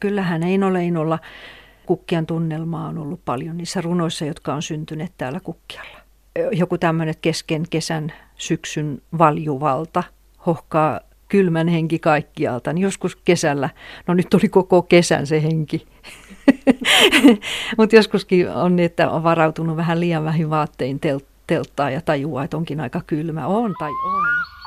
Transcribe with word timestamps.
Kyllähän 0.00 0.42
Eino 0.42 0.72
Leinolla 0.72 1.18
kukkian 1.86 2.26
tunnelmaa 2.26 2.88
on 2.88 2.98
ollut 2.98 3.24
paljon 3.24 3.56
niissä 3.56 3.80
runoissa, 3.80 4.24
jotka 4.24 4.54
on 4.54 4.62
syntyneet 4.62 5.12
täällä 5.18 5.40
kukkialla. 5.40 6.00
Joku 6.52 6.78
tämmöinen 6.78 7.14
kesken 7.22 7.62
kesän 7.70 8.12
syksyn 8.36 9.02
valjuvalta 9.18 10.02
hohkaa 10.46 11.00
kylmän 11.28 11.68
henki 11.68 11.98
kaikkialta. 11.98 12.72
Niin 12.72 12.82
joskus 12.82 13.16
kesällä, 13.16 13.70
no 14.06 14.14
nyt 14.14 14.34
oli 14.34 14.48
koko 14.48 14.82
kesän 14.82 15.26
se 15.26 15.42
henki. 15.42 15.86
Mutta 17.78 17.96
joskuskin 17.96 18.50
on 18.50 18.76
niin, 18.76 18.86
että 18.86 19.10
on 19.10 19.22
varautunut 19.22 19.76
vähän 19.76 20.00
liian 20.00 20.24
vähin 20.24 20.50
vaattein 20.50 21.00
telttaa 21.46 21.90
ja 21.90 22.00
tajuaa, 22.00 22.44
että 22.44 22.56
onkin 22.56 22.80
aika 22.80 23.00
kylmä. 23.06 23.46
On 23.46 23.74
tai 23.78 23.90
on. 23.90 24.59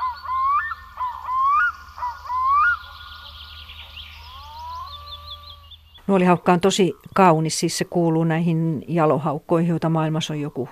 Nuolihaukka 6.06 6.52
on 6.52 6.60
tosi 6.60 6.94
kaunis, 7.14 7.60
siis 7.60 7.78
se 7.78 7.84
kuuluu 7.84 8.24
näihin 8.24 8.84
jalohaukkoihin, 8.88 9.68
joita 9.68 9.88
maailmassa 9.88 10.32
on 10.32 10.40
joku 10.40 10.68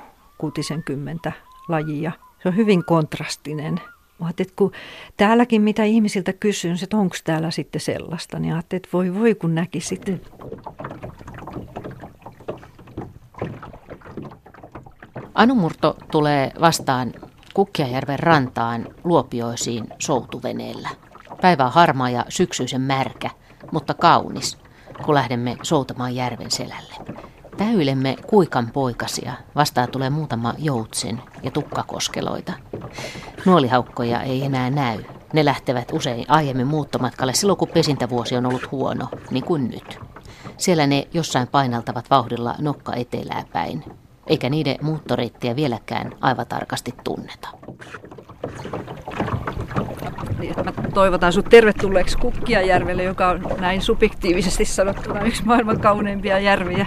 kymmentä 0.85 1.33
lajia. 1.69 2.13
Se 2.43 2.49
on 2.49 2.57
hyvin 2.57 2.85
kontrastinen. 2.85 3.81
Ajattelin, 4.21 4.49
että 4.49 4.57
kun 4.57 4.73
täälläkin 5.17 5.63
mitä 5.63 5.85
ihmisiltä 5.85 6.33
kysyn, 6.33 6.77
että 6.83 6.97
onko 6.97 7.17
täällä 7.25 7.51
sitten 7.51 7.81
sellaista, 7.81 8.39
niin 8.39 8.55
ajattelin, 8.55 8.79
että 8.79 8.89
voi 8.93 9.15
voi 9.15 9.35
kun 9.35 9.55
näki 9.55 9.81
sitten. 9.81 10.21
Anumurto 15.35 15.97
tulee 16.11 16.53
vastaan 16.61 17.13
Kukkiajärven 17.55 18.19
rantaan 18.19 18.89
luopioisiin 19.05 19.85
soutuveneellä. 19.99 20.89
Päivä 21.41 21.65
on 21.65 21.73
harmaa 21.73 22.11
ja 22.11 22.25
syksyisen 22.29 22.81
märkä, 22.81 23.31
mutta 23.73 23.95
kaunis, 23.95 24.59
kun 25.03 25.15
lähdemme 25.15 25.57
soutamaan 25.63 26.15
järven 26.15 26.51
selälle. 26.51 26.95
Täyilemme 27.57 28.17
kuikan 28.27 28.71
poikasia. 28.71 29.33
Vastaan 29.55 29.91
tulee 29.91 30.11
muutama 30.11 30.55
joutsen 30.59 31.23
ja 31.43 31.51
tukkakoskeloita. 31.51 32.53
Nuolihaukkoja 33.47 34.23
ei 34.23 34.45
enää 34.45 34.71
näy. 34.71 35.05
Ne 35.33 35.45
lähtevät 35.45 35.93
usein 35.93 36.25
aiemmin 36.29 36.67
muuttomatkalle 36.67 37.35
silloin, 37.35 37.57
kun 37.57 37.69
pesintävuosi 37.69 38.37
on 38.37 38.47
ollut 38.47 38.71
huono, 38.71 39.09
niin 39.31 39.45
kuin 39.45 39.71
nyt. 39.71 39.99
Siellä 40.57 40.87
ne 40.87 41.09
jossain 41.13 41.49
painaltavat 41.49 42.11
vauhdilla 42.11 42.55
nokka 42.59 42.95
etelää 42.95 43.45
päin, 43.53 43.85
eikä 44.27 44.51
niiden 44.51 44.77
muuttoreittiä 44.83 45.57
vieläkään 45.57 46.13
aivan 46.21 46.47
tarkasti 46.47 46.95
tunneta. 47.05 47.49
Niin, 50.43 50.55
mä 50.65 50.73
toivotan 50.95 51.33
sinut 51.33 51.51
tervetulleeksi 51.51 52.19
Kukkiajärvelle, 52.19 53.03
joka 53.03 53.29
on 53.29 53.47
näin 53.61 53.83
subjektiivisesti 53.83 54.65
sanottuna 54.65 55.23
yksi 55.23 55.45
maailman 55.45 55.81
kauneimpia 55.81 56.39
järviä. 56.39 56.87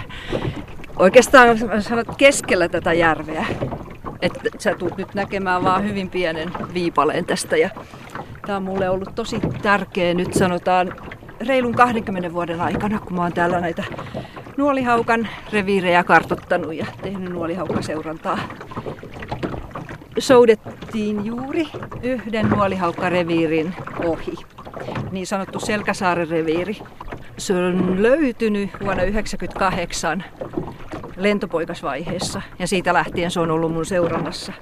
Oikeastaan 0.96 1.58
sanot 1.80 2.06
keskellä 2.16 2.68
tätä 2.68 2.92
järveä. 2.92 3.46
Että 4.22 4.40
sä 4.58 4.74
tulet 4.74 4.96
nyt 4.96 5.14
näkemään 5.14 5.64
vaan 5.64 5.84
hyvin 5.84 6.10
pienen 6.10 6.52
viipaleen 6.74 7.24
tästä. 7.24 7.56
Ja 7.56 7.70
tämä 8.46 8.56
on 8.56 8.62
mulle 8.62 8.90
ollut 8.90 9.14
tosi 9.14 9.40
tärkeä 9.62 10.14
nyt 10.14 10.34
sanotaan 10.34 10.92
reilun 11.46 11.74
20 11.74 12.32
vuoden 12.32 12.60
aikana, 12.60 12.98
kun 12.98 13.16
mä 13.16 13.22
oon 13.22 13.32
täällä 13.32 13.60
näitä 13.60 13.84
nuolihaukan 14.56 15.28
reviirejä 15.52 16.04
kartottanut 16.04 16.74
ja 16.74 16.86
tehnyt 17.02 17.32
nuolihaukaseurantaa 17.32 18.38
soudettiin 20.18 21.26
juuri 21.26 21.68
yhden 22.02 22.48
nuolihaukkareviirin 22.48 23.74
ohi, 24.04 24.34
niin 25.10 25.26
sanottu 25.26 25.60
Selkäsaaren 25.60 26.28
reviiri. 26.28 26.78
Se 27.38 27.54
on 27.54 28.02
löytynyt 28.02 28.70
vuonna 28.80 29.02
1998 29.02 30.24
lentopoikasvaiheessa 31.16 32.42
ja 32.58 32.68
siitä 32.68 32.94
lähtien 32.94 33.30
se 33.30 33.40
on 33.40 33.50
ollut 33.50 33.72
mun 33.72 33.86
seurannassa. 33.86 34.52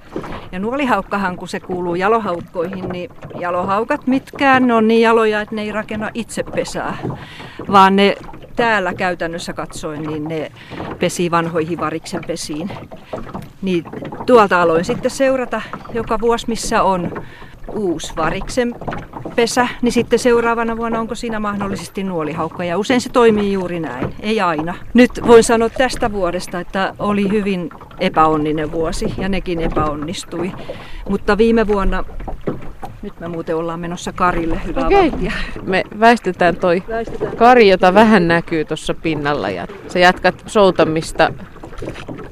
Ja 0.53 0.59
nuolihaukkahan, 0.59 1.37
kun 1.37 1.49
se 1.49 1.61
kuuluu 1.61 1.95
jalohaukkoihin, 1.95 2.89
niin 2.89 3.11
jalohaukat 3.41 4.07
mitkään 4.07 4.67
ne 4.67 4.75
on 4.75 4.89
niin 4.89 5.03
jaloja, 5.03 5.41
että 5.41 5.55
ne 5.55 5.63
ei 5.63 5.73
rakenna 5.73 6.11
itse 6.15 6.43
pesää, 6.43 6.97
vaan 7.73 7.97
ne 7.97 8.17
täällä 8.57 8.95
käytännössä 8.95 9.53
katsoen, 9.53 10.03
niin 10.03 10.25
ne 10.25 10.53
pesi 10.99 11.31
vanhoihin 11.31 11.81
variksen 11.81 12.25
pesiin. 12.27 12.71
Niin 13.63 13.85
tuolta 14.27 14.63
aloin 14.63 14.85
sitten 14.85 15.11
seurata 15.11 15.63
joka 15.93 16.21
vuosi, 16.21 16.49
missä 16.49 16.83
on 16.83 17.13
uusi 17.73 18.13
variksen 18.17 18.75
pesä, 19.37 19.69
niin 19.83 19.93
sitten 19.93 20.19
seuraavana 20.19 20.77
vuonna 20.77 21.01
onko 21.01 21.15
siinä 21.15 21.41
mahdollisesti 21.41 22.03
nuolihaukka. 22.03 22.65
Ja 22.65 22.79
usein 22.79 23.01
se 23.01 23.09
toimii 23.09 23.53
juuri 23.53 23.81
näin, 23.81 24.15
ei 24.21 24.41
aina. 24.41 24.75
Nyt 24.95 25.11
voin 25.27 25.45
sanoa 25.45 25.69
tästä 25.69 26.13
vuodesta, 26.13 26.61
että 26.61 26.95
oli 26.99 27.31
hyvin 27.31 27.71
epäonninen 28.01 28.73
vuosi 28.73 29.15
ja 29.19 29.29
nekin 29.29 29.61
epäonnistui. 29.61 30.53
Mutta 31.09 31.39
viime 31.39 31.67
vuonna 31.67 32.05
nyt 33.05 33.21
me 33.21 33.29
muuten 33.29 33.57
ollaan 33.57 33.81
menossa 33.81 34.13
Karille 34.13 34.61
hyvää 34.65 34.87
Okei. 34.87 35.13
Me 35.63 35.83
väistetään 36.01 36.57
toi 36.57 36.83
väistetään. 36.89 37.37
Kari, 37.37 37.69
jota 37.69 37.95
vähän 37.95 38.29
näkyy 38.29 38.65
tuossa 38.65 38.95
pinnalla. 38.95 39.51
Ja 39.51 39.67
sä 39.89 39.99
jatkat 39.99 40.43
soutamista. 40.47 41.33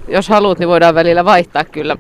Jos 0.09 0.29
haluat, 0.29 0.59
niin 0.59 0.69
voidaan 0.69 0.95
välillä 0.95 1.25
vaihtaa 1.25 1.65
kyllä. 1.65 1.97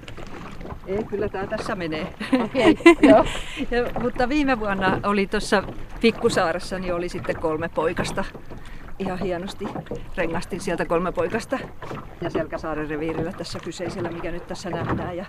Ei, 0.86 1.04
kyllä 1.04 1.28
tämä 1.28 1.46
tässä 1.46 1.74
menee. 1.74 2.06
Okay, 2.34 2.74
joo. 3.10 3.24
ja, 3.70 4.00
mutta 4.02 4.28
viime 4.28 4.60
vuonna 4.60 5.00
oli 5.02 5.26
tuossa 5.26 5.62
Pikkusaaressa, 6.00 6.78
niin 6.78 6.94
oli 6.94 7.08
sitten 7.08 7.36
kolme 7.36 7.68
poikasta 7.68 8.24
ihan 9.02 9.18
hienosti 9.18 9.64
rengastin 10.16 10.60
sieltä 10.60 10.84
kolme 10.84 11.12
poikasta 11.12 11.58
ja 12.20 12.30
Selkäsaaren 12.30 12.90
reviirillä 12.90 13.32
tässä 13.32 13.58
kyseisellä, 13.58 14.10
mikä 14.10 14.30
nyt 14.30 14.46
tässä 14.46 14.70
nähdään. 14.70 15.16
Ja... 15.16 15.24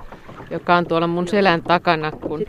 Joka 0.49 0.75
on 0.75 0.85
tuolla 0.85 1.07
mun 1.07 1.27
selän 1.27 1.63
takana. 1.63 2.11
Kun... 2.11 2.45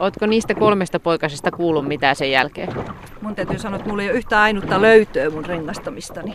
Ootko 0.00 0.26
niistä 0.26 0.54
kolmesta 0.54 1.00
poikasesta 1.00 1.50
kuullut 1.50 1.88
mitään 1.88 2.16
sen 2.16 2.30
jälkeen? 2.30 2.68
Mun 3.20 3.34
täytyy 3.34 3.58
sanoa, 3.58 3.76
että 3.76 3.88
mulla 3.88 4.02
ei 4.02 4.08
ole 4.08 4.18
yhtä 4.18 4.42
ainutta 4.42 4.82
löytöä 4.82 5.30
mun 5.30 5.44
rengastamistani. 5.44 6.34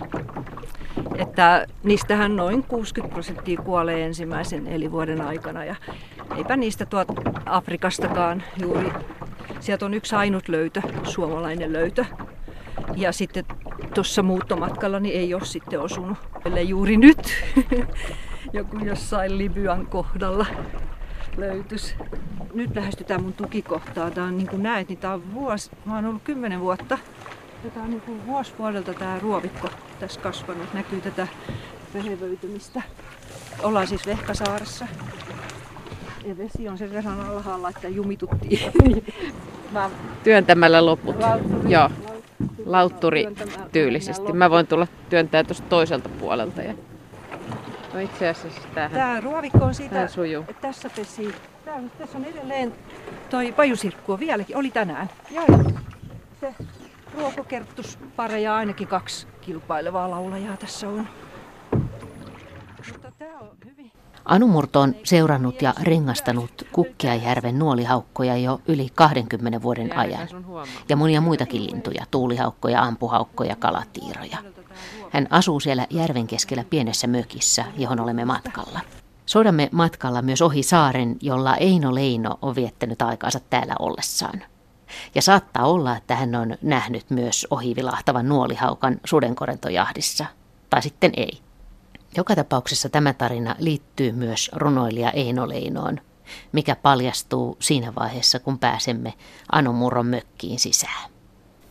Että 1.16 1.66
niistähän 1.84 2.36
noin 2.36 2.64
60 2.64 3.14
prosenttia 3.14 3.62
kuolee 3.62 4.06
ensimmäisen 4.06 4.68
elinvuoden 4.68 5.22
aikana 5.22 5.66
ja 5.66 5.76
eipä 6.38 6.58
niistä 6.58 6.86
tuot 6.86 7.08
Afrikastakaan 7.46 8.44
juuri. 8.62 8.92
Sieltä 9.60 9.86
on 9.86 9.94
yksi 9.94 10.16
ainut 10.16 10.48
löytö, 10.48 10.82
suomalainen 11.04 11.74
löytö. 11.74 12.06
Ja 12.96 13.12
sitten 13.12 13.46
tuossa 13.94 14.24
muuttomatkalla 14.24 15.00
niin 15.00 15.16
ei 15.16 15.34
ole 15.34 15.46
sitten 15.46 15.82
osunut, 15.82 16.18
ellei 16.46 16.70
juuri 16.70 16.98
nyt 16.98 17.34
joku 18.54 18.78
jossain 18.78 19.38
Libyan 19.38 19.88
kohdalla 19.88 20.46
löytys. 21.38 21.96
Nyt 22.54 22.76
lähestytään 22.76 23.24
mun 23.24 23.34
tukikohtaa. 23.34 24.12
Tää 24.12 24.24
on 24.24 24.38
niin 24.38 24.48
kuin 24.48 24.64
näet, 24.64 24.90
niin 24.90 25.00
tää 25.00 25.14
on 25.14 25.34
vuosi, 25.34 25.72
mä 25.86 25.96
oon 25.96 26.06
ollut 26.06 26.24
kymmenen 26.24 26.60
vuotta. 26.60 26.98
Ja 27.64 27.70
tää 27.70 27.84
on 27.84 27.90
niin 27.90 28.02
kuin 28.02 28.28
vuosi 28.28 28.54
vuodelta 28.60 28.94
tää 28.94 29.20
ruovikko 29.20 29.70
tässä 30.00 30.22
kasvanut. 30.22 30.74
Näkyy 30.74 31.02
tätä 31.02 31.28
rehevöitymistä. 31.94 32.82
Ollaan 33.64 33.88
siis 33.88 34.06
Vehkasaaressa. 34.06 34.88
Ja 36.26 36.38
vesi 36.38 36.70
on 36.70 36.78
sen 36.78 36.94
verran 36.94 37.20
alhaalla, 37.20 37.70
että 37.70 37.88
jumituttiin. 37.88 38.60
Mä... 39.72 39.90
Työntämällä 40.24 40.86
loput. 40.86 41.16
Joo 41.68 41.90
lautturi 42.66 43.28
tyylisesti. 43.72 44.34
Mä 44.34 44.50
voin 44.50 44.68
tulla 44.68 44.88
työntää 45.10 45.44
tuosta 45.44 45.68
toiselta 45.70 46.10
puolelta. 46.10 46.62
Ja... 46.62 46.74
No 47.94 48.00
itse 48.00 48.30
asiassa 48.30 48.62
tämähän, 48.74 48.92
Tämä 49.00 49.20
ruovikko 49.22 49.66
on 49.66 49.76
siitä, 49.76 50.08
sujuu. 50.08 50.46
tässä 50.62 50.90
pesi, 50.96 51.36
tää, 51.66 51.82
tässä 51.98 52.18
on 52.18 52.26
edelleen 52.26 52.74
toi 53.30 53.52
pajusirkku 53.52 54.20
vieläkin, 54.20 54.58
oli 54.58 54.72
tänään. 54.72 55.10
Ja, 55.32 55.42
se 56.42 56.54
ruokokerttuspareja 57.18 58.56
ainakin 58.56 58.88
kaksi 58.88 59.28
kilpailevaa 59.42 60.10
laulajaa 60.10 60.58
tässä 60.58 60.90
on. 60.90 61.08
Mutta 62.92 63.12
tämä 63.20 63.40
on 63.40 63.50
hyvin 63.66 63.79
Anumurto 64.26 64.82
on 64.82 64.96
seurannut 65.04 65.62
ja 65.62 65.74
rengastanut 65.82 66.52
Kukkiajärven 66.72 67.60
nuolihaukkoja 67.60 68.38
jo 68.38 68.62
yli 68.68 68.90
20 68.96 69.62
vuoden 69.62 69.98
ajan. 69.98 70.28
Ja 70.90 70.96
monia 70.96 71.22
muitakin 71.22 71.66
lintuja, 71.66 72.06
tuulihaukkoja, 72.12 72.82
ampuhaukkoja, 72.82 73.56
kalatiiroja. 73.56 74.38
Hän 75.10 75.28
asuu 75.30 75.60
siellä 75.60 75.88
järven 75.90 76.28
keskellä 76.28 76.64
pienessä 76.70 77.08
mökissä, 77.08 77.66
johon 77.78 78.00
olemme 78.00 78.26
matkalla. 78.26 78.80
Soidamme 79.26 79.70
matkalla 79.72 80.22
myös 80.22 80.42
ohi 80.42 80.64
saaren, 80.64 81.18
jolla 81.22 81.56
Eino 81.56 81.96
Leino 81.96 82.40
on 82.42 82.56
viettänyt 82.56 83.02
aikaansa 83.02 83.40
täällä 83.50 83.76
ollessaan. 83.80 84.44
Ja 85.16 85.22
saattaa 85.22 85.66
olla, 85.66 85.98
että 85.98 86.16
hän 86.16 86.36
on 86.36 86.58
nähnyt 86.62 87.10
myös 87.10 87.48
ohivilahtavan 87.50 88.30
nuolihaukan 88.30 88.98
sudenkorentojahdissa. 89.06 90.26
Tai 90.70 90.82
sitten 90.82 91.12
ei. 91.18 91.40
Joka 92.18 92.36
tapauksessa 92.36 92.90
tämä 92.90 93.14
tarina 93.14 93.56
liittyy 93.60 94.12
myös 94.12 94.52
runoilija 94.56 95.12
Eino 95.12 95.50
Leinoon, 95.50 96.02
mikä 96.52 96.76
paljastuu 96.76 97.58
siinä 97.60 97.94
vaiheessa, 97.96 98.40
kun 98.40 98.60
pääsemme 98.60 99.14
Anu 99.52 99.74
Murron 99.74 100.06
mökkiin 100.06 100.60
sisään. 100.60 101.10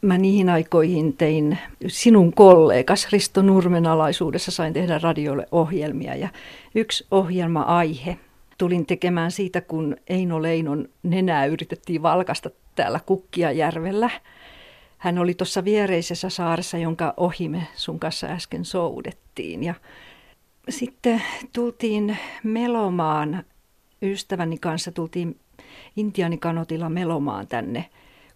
mä 0.03 0.19
niihin 0.19 0.49
aikoihin 0.49 1.17
tein 1.17 1.59
sinun 1.87 2.33
kollegas 2.33 3.09
Risto 3.13 3.43
Nurmen 3.43 3.87
alaisuudessa 3.87 4.51
sain 4.51 4.73
tehdä 4.73 4.99
radiolle 4.99 5.47
ohjelmia 5.53 6.15
ja 6.15 6.29
yksi 6.75 7.07
ohjelma-aihe 7.11 8.19
tulin 8.59 8.87
tekemään 8.87 9.31
siitä, 9.31 9.61
kun 9.61 9.97
Eino 10.07 10.43
Leinon 10.43 10.89
nenää 11.03 11.47
yritettiin 11.47 12.03
valkasta 12.03 12.51
täällä 12.75 13.01
Kukkiajärvellä. 13.07 14.11
Hän 14.99 15.19
oli 15.19 15.35
tuossa 15.35 15.65
viereisessä 15.65 16.29
saaressa, 16.29 16.79
jonka 16.79 17.15
ohi 17.17 17.49
me 17.49 17.67
sun 17.75 18.01
kanssa 18.01 18.27
äsken 18.27 18.65
soudettiin. 18.65 19.65
Ja 19.65 19.75
sitten 20.69 21.23
tultiin 21.53 22.19
Melomaan, 22.43 23.45
ystäväni 24.03 24.59
kanssa 24.59 24.93
tultiin 24.93 25.41
Intianikanotilla 25.97 26.89
Melomaan 26.89 27.47
tänne 27.47 27.85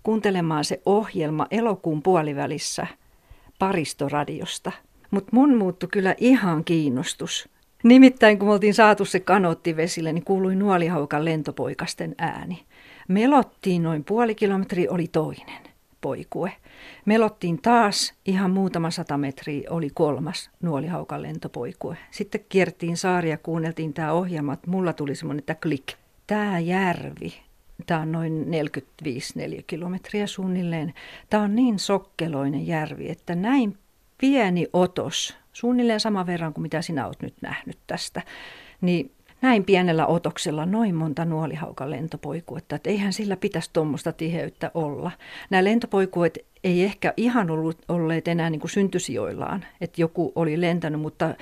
kuuntelemaan 0.03 0.65
se 0.65 0.83
ohjelma 0.87 1.47
elokuun 1.51 2.03
puolivälissä 2.03 2.87
paristoradiosta. 3.59 4.73
Mutta 5.11 5.31
mun 5.33 5.57
muuttui 5.57 5.89
kyllä 5.93 6.15
ihan 6.19 6.65
kiinnostus. 6.65 7.49
Nimittäin 7.85 8.39
kun 8.39 8.49
me 8.49 8.53
oltiin 8.53 8.75
saatu 8.75 9.05
se 9.05 9.21
kanotti 9.21 9.77
vesille, 9.77 10.13
niin 10.13 10.25
kuului 10.25 10.57
nuolihaukan 10.57 11.25
lentopoikasten 11.25 12.15
ääni. 12.19 12.65
Melottiin 13.09 13.83
noin 13.83 14.05
puoli 14.05 14.35
kilometriä, 14.35 14.91
oli 14.91 15.09
toinen 15.09 15.72
poikue. 16.03 16.53
Melottiin 17.05 17.63
taas 17.63 18.15
ihan 18.27 18.51
muutama 18.51 18.91
sata 18.91 19.19
metriä, 19.19 19.71
oli 19.71 19.91
kolmas 19.95 20.51
nuolihaukan 20.63 21.23
lentopoikue. 21.23 21.97
Sitten 22.11 22.45
kiertiin 22.49 22.97
saaria, 22.97 23.39
kuunneltiin 23.39 23.95
tämä 23.95 24.13
ohjelma, 24.13 24.53
että 24.53 24.71
mulla 24.71 24.93
tuli 24.93 25.15
semmoinen, 25.15 25.39
että 25.39 25.55
klik. 25.55 25.93
Tämä 26.27 26.59
järvi, 26.59 27.35
tämä 27.87 28.01
on 28.01 28.13
noin 28.13 28.51
45 28.51 29.35
kilometriä 29.67 30.27
suunnilleen. 30.27 30.95
Tämä 31.31 31.43
on 31.43 31.55
niin 31.55 31.79
sokkeloinen 31.79 32.67
järvi, 32.67 33.09
että 33.09 33.35
näin 33.35 33.79
pieni 34.19 34.67
otos, 34.73 35.37
suunnilleen 35.53 36.01
sama 36.01 36.27
verran 36.27 36.53
kuin 36.53 36.63
mitä 36.63 36.83
sinä 36.83 37.07
olet 37.07 37.23
nyt 37.23 37.35
nähnyt 37.41 37.79
tästä, 37.87 38.23
niin 38.81 39.11
näin 39.43 39.65
pienellä 39.65 40.07
otoksella 40.07 40.67
noin 40.67 40.95
monta 40.95 41.25
nuolihaukan 41.25 41.91
lentopoikuetta, 41.91 42.77
että 42.77 42.91
eihän 42.91 43.13
sillä 43.13 43.37
pitäisi 43.37 43.71
tuommoista 43.73 44.13
tiheyttä 44.13 44.71
olla. 44.75 45.11
Nämä 45.51 45.65
lentopoikuet 45.65 46.39
ei 46.65 46.85
ehkä 46.85 47.15
ihan 47.17 47.51
ollut, 47.51 47.79
olleet 47.89 48.29
enää 48.29 48.51
niin 48.51 48.61
kuin 48.61 48.71
syntysijoillaan, 48.71 49.65
että 49.81 50.01
joku 50.01 50.33
oli 50.35 50.61
lentänyt, 50.61 51.01
mutta 51.01 51.35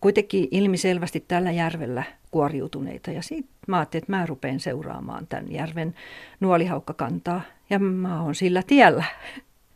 kuitenkin 0.00 0.48
ilmiselvästi 0.50 1.24
tällä 1.28 1.50
järvellä 1.50 2.02
kuoriutuneita. 2.30 3.10
Ja 3.10 3.22
siitä 3.22 3.48
mä 3.66 3.76
ajattelin, 3.76 4.02
että 4.02 4.12
mä 4.12 4.26
rupean 4.26 4.60
seuraamaan 4.60 5.26
tämän 5.26 5.52
järven 5.52 5.94
nuolihaukkakantaa 6.40 7.40
ja 7.70 7.78
mä 7.78 8.22
oon 8.22 8.34
sillä 8.34 8.62
tiellä. 8.66 9.04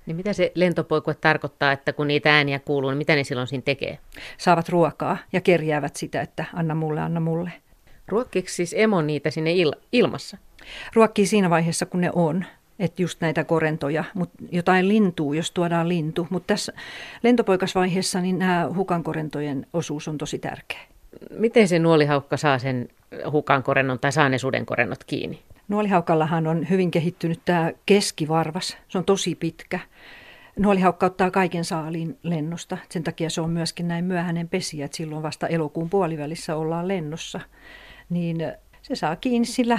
Niin 0.07 0.17
mitä 0.17 0.33
se 0.33 0.53
lentopoikue 0.55 1.15
tarkoittaa, 1.15 1.73
että 1.73 1.93
kun 1.93 2.09
niitä 2.09 2.37
ääniä 2.37 2.59
kuuluu, 2.59 2.91
niin 2.91 2.99
mitä 2.99 3.15
ne 3.15 3.25
silloin 3.25 3.47
siinä 3.47 3.63
tekee? 3.63 3.99
Saavat 4.39 4.69
ruokaa 4.69 5.19
ja 5.33 5.41
kerjäävät 5.41 5.97
sitä, 5.97 6.21
että 6.21 6.45
anna 6.55 6.75
mulle, 6.75 7.01
anna 7.01 7.21
mulle. 7.21 7.53
Ruokkiko 8.09 8.49
siis 8.51 8.75
emo 8.79 9.03
niitä 9.03 9.31
sinne 9.31 9.53
il- 9.53 9.81
ilmassa? 9.93 10.37
Ruokkii 10.95 11.27
siinä 11.27 11.51
vaiheessa, 11.51 11.87
kun 11.87 12.01
ne 12.01 12.11
on. 12.15 12.45
Että 12.79 13.03
just 13.03 13.21
näitä 13.21 13.45
korentoja, 13.45 14.05
mutta 14.15 14.45
jotain 14.53 14.89
lintuu, 14.89 15.33
jos 15.33 15.51
tuodaan 15.51 15.89
lintu. 15.89 16.27
Mutta 16.31 16.47
tässä 16.47 16.73
lentopoikasvaiheessa 17.23 18.21
niin 18.21 18.39
nämä 18.39 18.69
hukankorentojen 18.77 19.67
osuus 19.73 20.09
on 20.09 20.19
tosi 20.19 20.39
tärkeä. 20.39 20.81
Miten 21.31 21.69
se 21.69 21.79
nuolihaukka 21.79 22.37
saa 22.37 22.59
sen 22.59 22.89
hukankorennon 23.33 23.99
tai 23.99 24.13
saa 24.13 24.29
ne 24.29 24.39
sudenkorennot 24.39 25.05
kiinni? 25.05 25.43
Nuolihaukallahan 25.69 26.47
on 26.47 26.71
hyvin 26.71 26.91
kehittynyt 26.91 27.41
tämä 27.45 27.73
keskivarvas. 27.87 28.77
Se 28.89 28.99
on 28.99 29.05
tosi 29.05 29.35
pitkä. 29.35 29.81
Nuolihaukka 30.59 31.07
ottaa 31.07 31.31
kaiken 31.31 31.65
saaliin 31.65 32.19
lennosta. 32.23 32.79
Sen 32.89 33.03
takia 33.03 33.31
se 33.31 33.41
on 33.41 33.51
myöskin 33.51 33.89
näin 33.89 34.05
myöhäinen 34.05 34.49
pesiä, 34.49 34.85
että 34.85 34.97
silloin 34.97 35.23
vasta 35.23 35.47
elokuun 35.47 35.91
puolivälissä 35.91 36.57
ollaan 36.57 36.89
lennossa. 36.89 37.41
Niin 38.11 38.37
se 38.83 38.95
saa 38.95 39.17
kiinni 39.17 39.47
sillä, 39.47 39.79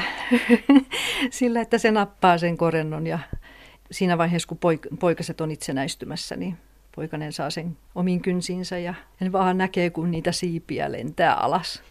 sillä, 1.29 1.61
että 1.61 1.77
se 1.77 1.91
nappaa 1.91 2.37
sen 2.37 2.57
korennon 2.57 3.07
ja 3.07 3.19
siinä 3.91 4.17
vaiheessa, 4.17 4.47
kun 4.47 4.57
poik- 4.57 4.97
poikaset 4.99 5.41
on 5.41 5.51
itsenäistymässä, 5.51 6.35
niin 6.35 6.57
poikanen 6.95 7.33
saa 7.33 7.49
sen 7.49 7.77
omiin 7.95 8.21
kynsiinsä 8.21 8.77
ja 8.77 8.93
hän 9.17 9.31
vaan 9.31 9.57
näkee, 9.57 9.89
kun 9.89 10.11
niitä 10.11 10.31
siipiä 10.31 10.91
lentää 10.91 11.33
alas. 11.35 11.83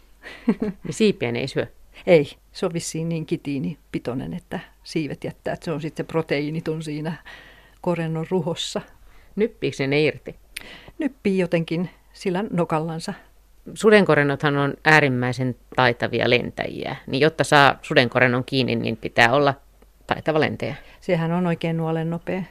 Niin 0.83 0.93
siipien 0.93 1.35
ei 1.35 1.47
syö? 1.47 1.67
Ei, 2.07 2.31
se 2.51 2.65
on 2.65 2.73
vissiin 2.73 3.09
niin 3.09 3.25
kitiini 3.25 3.77
pitoinen, 3.91 4.33
että 4.33 4.59
siivet 4.83 5.23
jättää, 5.23 5.53
että 5.53 5.65
se 5.65 5.71
on 5.71 5.81
sitten 5.81 6.05
proteiinit 6.05 6.67
on 6.67 6.83
siinä 6.83 7.13
korennon 7.81 8.25
ruhossa. 8.29 8.81
Nyppiikö 9.35 9.87
ne 9.87 10.01
irti? 10.01 10.35
Nyppii 10.99 11.37
jotenkin 11.37 11.89
sillä 12.13 12.43
nokallansa. 12.51 13.13
Sudenkorennothan 13.73 14.57
on 14.57 14.73
äärimmäisen 14.85 15.55
taitavia 15.75 16.29
lentäjiä, 16.29 16.95
niin 17.07 17.21
jotta 17.21 17.43
saa 17.43 17.79
sudenkorennon 17.81 18.43
kiinni, 18.45 18.75
niin 18.75 18.97
pitää 18.97 19.33
olla 19.33 19.53
taitava 20.07 20.39
lentäjä. 20.39 20.75
Sehän 21.01 21.31
on 21.31 21.47
oikein 21.47 21.77
nuolen 21.77 22.09
nopea. 22.09 22.43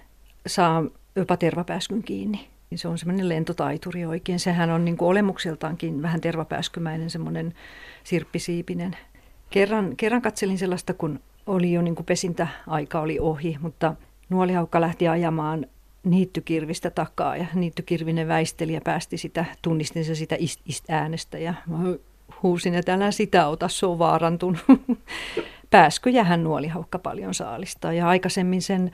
Saa 0.46 0.84
jopa 1.16 1.36
tervapääskyn 1.36 2.02
kiinni. 2.02 2.48
Se 2.74 2.88
on 2.88 2.98
semmoinen 2.98 3.28
lentotaituri 3.28 4.06
oikein. 4.06 4.40
Sehän 4.40 4.70
on 4.70 4.84
niin 4.84 4.96
kuin 4.96 5.08
olemukseltaankin 5.08 6.02
vähän 6.02 6.20
tervapääskymäinen, 6.20 7.10
semmoinen 7.10 7.54
sirppisiipinen 8.04 8.96
Kerran, 9.52 9.96
kerran 9.96 10.22
katselin 10.22 10.58
sellaista, 10.58 10.94
kun 10.94 11.20
oli 11.46 11.72
jo 11.72 11.82
niin 11.82 11.94
kuin 11.94 12.06
pesintäaika 12.06 13.00
oli 13.00 13.18
ohi, 13.18 13.56
mutta 13.60 13.94
nuolihaukka 14.28 14.80
lähti 14.80 15.08
ajamaan 15.08 15.66
niittykirvistä 16.04 16.90
takaa 16.90 17.36
ja 17.36 17.46
niittykirvinen 17.54 18.28
väisteli 18.28 18.72
ja 18.72 18.80
päästi 18.84 19.16
sitä, 19.16 19.44
tunnistin 19.62 20.04
se 20.04 20.14
sitä 20.14 20.36
ist, 20.38 20.60
ist 20.66 20.84
äänestä 20.90 21.38
ja 21.38 21.54
huusin, 22.42 22.74
että 22.74 22.94
älä 22.94 23.10
sitä 23.10 23.46
ota, 23.46 23.68
se 23.68 23.86
on 23.86 23.98
vaarantunut. 23.98 24.60
Pääskyjähän 25.70 26.44
nuolihaukka 26.44 26.98
paljon 26.98 27.34
saalistaa 27.34 27.92
ja 27.92 28.08
aikaisemmin 28.08 28.62
sen 28.62 28.90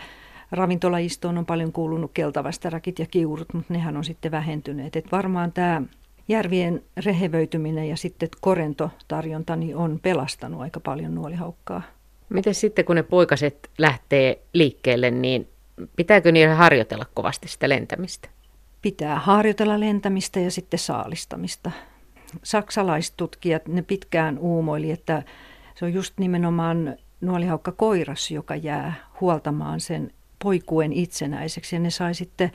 ravintolaistoon 0.51 1.39
on 1.39 1.47
paljon 1.47 1.73
kuulunut 1.73 2.11
keltavastarakit 2.15 2.99
ja 2.99 3.07
kiurut, 3.07 3.55
mutta 3.55 3.73
nehän 3.73 3.97
on 3.97 4.05
sitten 4.05 4.31
vähentyneet. 4.31 4.97
Et 4.97 5.13
varmaan 5.13 5.53
tämä 5.53 5.83
järvien 6.29 6.83
rehevöityminen 7.05 7.89
ja 7.89 7.97
sitten 7.97 8.29
korentotarjonta 8.41 9.57
niin 9.57 9.77
on 9.77 9.99
pelastanut 10.03 10.61
aika 10.61 10.81
paljon 10.81 11.15
nuolihaukkaa. 11.15 11.83
Miten 12.29 12.55
sitten, 12.55 12.85
kun 12.85 12.97
ne 12.97 13.03
poikaset 13.03 13.71
lähtee 13.79 14.43
liikkeelle, 14.53 15.11
niin 15.11 15.49
pitääkö 15.97 16.33
niiden 16.33 16.57
harjoitella 16.57 17.07
kovasti 17.15 17.49
sitä 17.49 17.69
lentämistä? 17.69 18.29
Pitää 18.83 19.19
harjoitella 19.19 19.81
lentämistä 19.81 20.41
ja 20.41 20.51
sitten 20.51 20.79
saalistamista. 20.79 21.71
Saksalaistutkijat, 22.43 23.69
ne 23.69 23.83
pitkään 23.83 24.39
uumoili, 24.39 24.91
että 24.91 25.23
se 25.75 25.85
on 25.85 25.93
just 25.93 26.15
nimenomaan 26.19 26.97
nuolihaukka 27.21 27.73
koiras, 27.73 28.31
joka 28.31 28.57
jää 28.57 28.95
huoltamaan 29.21 29.81
sen 29.81 30.13
poikuen 30.43 30.93
itsenäiseksi. 30.93 31.77
Ja 31.77 31.81
ne 31.81 31.91
sai 31.91 32.15
sitten 32.15 32.51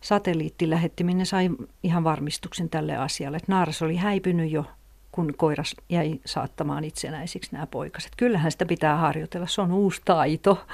satelliittilähettimin 0.00 1.26
sai 1.26 1.50
ihan 1.82 2.04
varmistuksen 2.04 2.70
tälle 2.70 2.96
asialle, 2.96 3.36
että 3.36 3.52
naaras 3.52 3.82
oli 3.82 3.96
häipynyt 3.96 4.50
jo, 4.50 4.64
kun 5.12 5.34
koiras 5.36 5.74
jäi 5.88 6.20
saattamaan 6.26 6.84
itsenäisiksi 6.84 7.52
nämä 7.52 7.66
poikaset. 7.66 8.12
Kyllähän 8.16 8.52
sitä 8.52 8.66
pitää 8.66 8.96
harjoitella, 8.96 9.46
se 9.46 9.60
on 9.60 9.72
uusi 9.72 10.02
taito. 10.04 10.64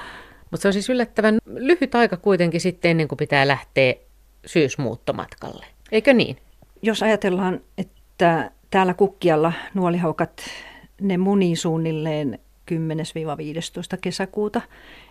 Mutta 0.51 0.61
se 0.61 0.67
on 0.67 0.73
siis 0.73 0.89
yllättävän 0.89 1.37
lyhyt 1.45 1.95
aika 1.95 2.17
kuitenkin 2.17 2.61
sitten 2.61 2.91
ennen 2.91 3.07
kuin 3.07 3.17
pitää 3.17 3.47
lähteä 3.47 3.93
syysmuuttomatkalle. 4.45 5.65
Eikö 5.91 6.13
niin? 6.13 6.37
Jos 6.81 7.03
ajatellaan, 7.03 7.61
että 7.77 8.51
täällä 8.69 8.93
kukkialla 8.93 9.53
nuolihaukat, 9.73 10.41
ne 11.01 11.17
munii 11.17 11.55
suunnilleen 11.55 12.39
10-15 12.71 12.75
kesäkuuta 14.01 14.61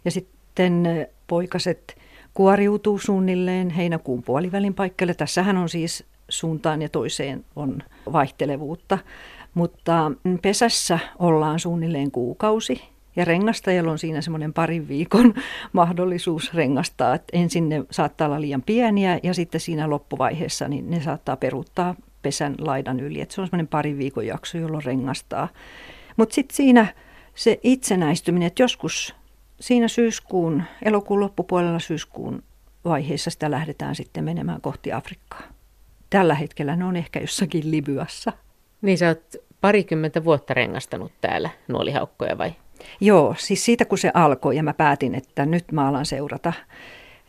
ja 0.04 0.10
sitten 0.10 1.06
poikaset 1.26 1.96
kuoriutuu 2.36 2.98
suunnilleen 2.98 3.70
heinäkuun 3.70 4.22
puolivälin 4.22 4.74
paikalle. 4.74 5.14
Tässähän 5.14 5.56
on 5.56 5.68
siis 5.68 6.04
suuntaan 6.28 6.82
ja 6.82 6.88
toiseen 6.88 7.44
on 7.56 7.82
vaihtelevuutta, 8.12 8.98
mutta 9.54 10.12
pesässä 10.42 10.98
ollaan 11.18 11.60
suunnilleen 11.60 12.10
kuukausi 12.10 12.82
ja 13.16 13.24
rengastajalla 13.24 13.92
on 13.92 13.98
siinä 13.98 14.20
semmoinen 14.20 14.52
parin 14.52 14.88
viikon 14.88 15.34
mahdollisuus 15.72 16.54
rengastaa. 16.54 17.14
Että 17.14 17.36
ensin 17.36 17.68
ne 17.68 17.84
saattaa 17.90 18.26
olla 18.26 18.40
liian 18.40 18.62
pieniä 18.62 19.20
ja 19.22 19.34
sitten 19.34 19.60
siinä 19.60 19.90
loppuvaiheessa 19.90 20.68
niin 20.68 20.90
ne 20.90 21.00
saattaa 21.00 21.36
peruuttaa 21.36 21.94
pesän 22.22 22.54
laidan 22.58 23.00
yli. 23.00 23.20
Että 23.20 23.34
se 23.34 23.40
on 23.40 23.46
semmoinen 23.46 23.68
parin 23.68 23.98
viikon 23.98 24.26
jakso, 24.26 24.58
jolloin 24.58 24.84
rengastaa. 24.84 25.48
Mutta 26.16 26.34
sitten 26.34 26.56
siinä 26.56 26.86
se 27.34 27.60
itsenäistyminen, 27.62 28.46
että 28.46 28.62
joskus 28.62 29.14
siinä 29.60 29.88
syyskuun, 29.88 30.62
elokuun 30.84 31.20
loppupuolella 31.20 31.78
syyskuun 31.78 32.42
vaiheessa 32.84 33.30
sitä 33.30 33.50
lähdetään 33.50 33.94
sitten 33.94 34.24
menemään 34.24 34.60
kohti 34.60 34.92
Afrikkaa. 34.92 35.42
Tällä 36.10 36.34
hetkellä 36.34 36.76
ne 36.76 36.84
on 36.84 36.96
ehkä 36.96 37.20
jossakin 37.20 37.70
Libyassa. 37.70 38.32
Niin 38.82 38.98
sä 38.98 39.08
oot 39.08 39.36
parikymmentä 39.60 40.24
vuotta 40.24 40.54
rengastanut 40.54 41.12
täällä 41.20 41.50
nuolihaukkoja 41.68 42.38
vai? 42.38 42.52
Joo, 43.00 43.34
siis 43.38 43.64
siitä 43.64 43.84
kun 43.84 43.98
se 43.98 44.10
alkoi 44.14 44.56
ja 44.56 44.62
mä 44.62 44.74
päätin, 44.74 45.14
että 45.14 45.46
nyt 45.46 45.72
mä 45.72 45.88
alan 45.88 46.06
seurata 46.06 46.52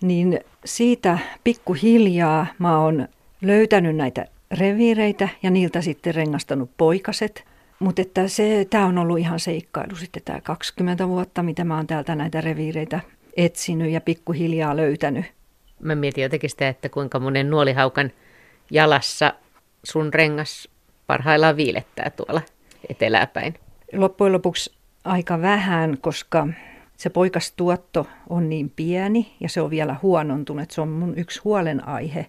niin 0.01 0.39
siitä 0.65 1.19
pikkuhiljaa 1.43 2.45
mä 2.59 2.79
oon 2.79 3.07
löytänyt 3.41 3.95
näitä 3.95 4.25
reviireitä 4.51 5.29
ja 5.43 5.49
niiltä 5.49 5.81
sitten 5.81 6.15
rengastanut 6.15 6.69
poikaset. 6.77 7.45
Mutta 7.79 8.01
että 8.01 8.27
se, 8.27 8.67
tämä 8.69 8.85
on 8.85 8.97
ollut 8.97 9.19
ihan 9.19 9.39
seikkailu 9.39 9.95
sitten 9.95 10.23
tämä 10.25 10.41
20 10.41 11.07
vuotta, 11.07 11.43
mitä 11.43 11.63
mä 11.63 11.75
oon 11.75 11.87
täältä 11.87 12.15
näitä 12.15 12.41
reviireitä 12.41 12.99
etsinyt 13.37 13.91
ja 13.91 14.01
pikkuhiljaa 14.01 14.77
löytänyt. 14.77 15.25
Mä 15.79 15.95
mietin 15.95 16.21
jotenkin 16.21 16.49
sitä, 16.49 16.67
että 16.67 16.89
kuinka 16.89 17.19
monen 17.19 17.49
nuolihaukan 17.49 18.11
jalassa 18.71 19.33
sun 19.83 20.13
rengas 20.13 20.69
parhaillaan 21.07 21.57
viilettää 21.57 22.09
tuolla 22.09 22.41
eteläpäin. 22.89 23.53
Loppujen 23.93 24.33
lopuksi 24.33 24.73
aika 25.03 25.41
vähän, 25.41 25.97
koska 26.01 26.47
se 26.97 27.09
poikastuotto 27.09 28.07
on 28.29 28.49
niin 28.49 28.69
pieni 28.75 29.35
ja 29.39 29.49
se 29.49 29.61
on 29.61 29.69
vielä 29.69 29.95
huonontunut, 30.01 30.63
että 30.63 30.75
se 30.75 30.81
on 30.81 30.87
mun 30.87 31.17
yksi 31.17 31.41
huolenaihe. 31.43 32.25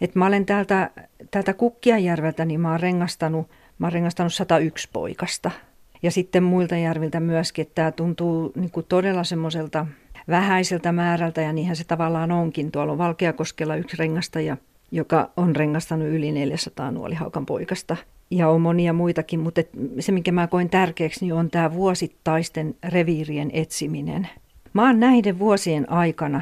Että 0.00 0.18
mä 0.18 0.26
olen 0.26 0.46
täältä, 0.46 0.90
täältä 1.30 1.54
Kukkiajärveltä, 1.54 2.44
niin 2.44 2.60
mä 2.60 2.70
oon 2.70 2.80
rengastanut, 2.80 3.50
mä 3.80 3.86
oon 3.86 3.92
rengastanut 3.92 4.34
101 4.34 4.88
poikasta. 4.92 5.50
Ja 6.02 6.10
sitten 6.10 6.42
muilta 6.42 6.76
järviltä 6.76 7.20
myöskin, 7.20 7.62
että 7.62 7.74
tämä 7.74 7.92
tuntuu 7.92 8.52
niin 8.56 8.70
kuin 8.70 8.86
todella 8.88 9.24
semmoiselta 9.24 9.86
vähäiseltä 10.28 10.92
määrältä 10.92 11.40
ja 11.40 11.52
niinhän 11.52 11.76
se 11.76 11.84
tavallaan 11.84 12.32
onkin. 12.32 12.72
Tuolla 12.72 12.92
on 12.92 12.98
Valkeakoskella 12.98 13.76
yksi 13.76 13.96
rengastaja, 13.96 14.56
joka 14.90 15.30
on 15.36 15.56
rengastanut 15.56 16.08
yli 16.08 16.32
400 16.32 16.90
nuolihaukan 16.90 17.46
poikasta 17.46 17.96
ja 18.30 18.48
on 18.48 18.60
monia 18.60 18.92
muitakin, 18.92 19.40
mutta 19.40 19.62
se, 19.98 20.12
minkä 20.12 20.32
mä 20.32 20.46
koin 20.46 20.70
tärkeäksi, 20.70 21.24
niin 21.24 21.34
on 21.34 21.50
tämä 21.50 21.74
vuosittaisten 21.74 22.74
reviirien 22.88 23.50
etsiminen. 23.52 24.28
Mä 24.72 24.86
oon 24.86 25.00
näiden 25.00 25.38
vuosien 25.38 25.92
aikana 25.92 26.40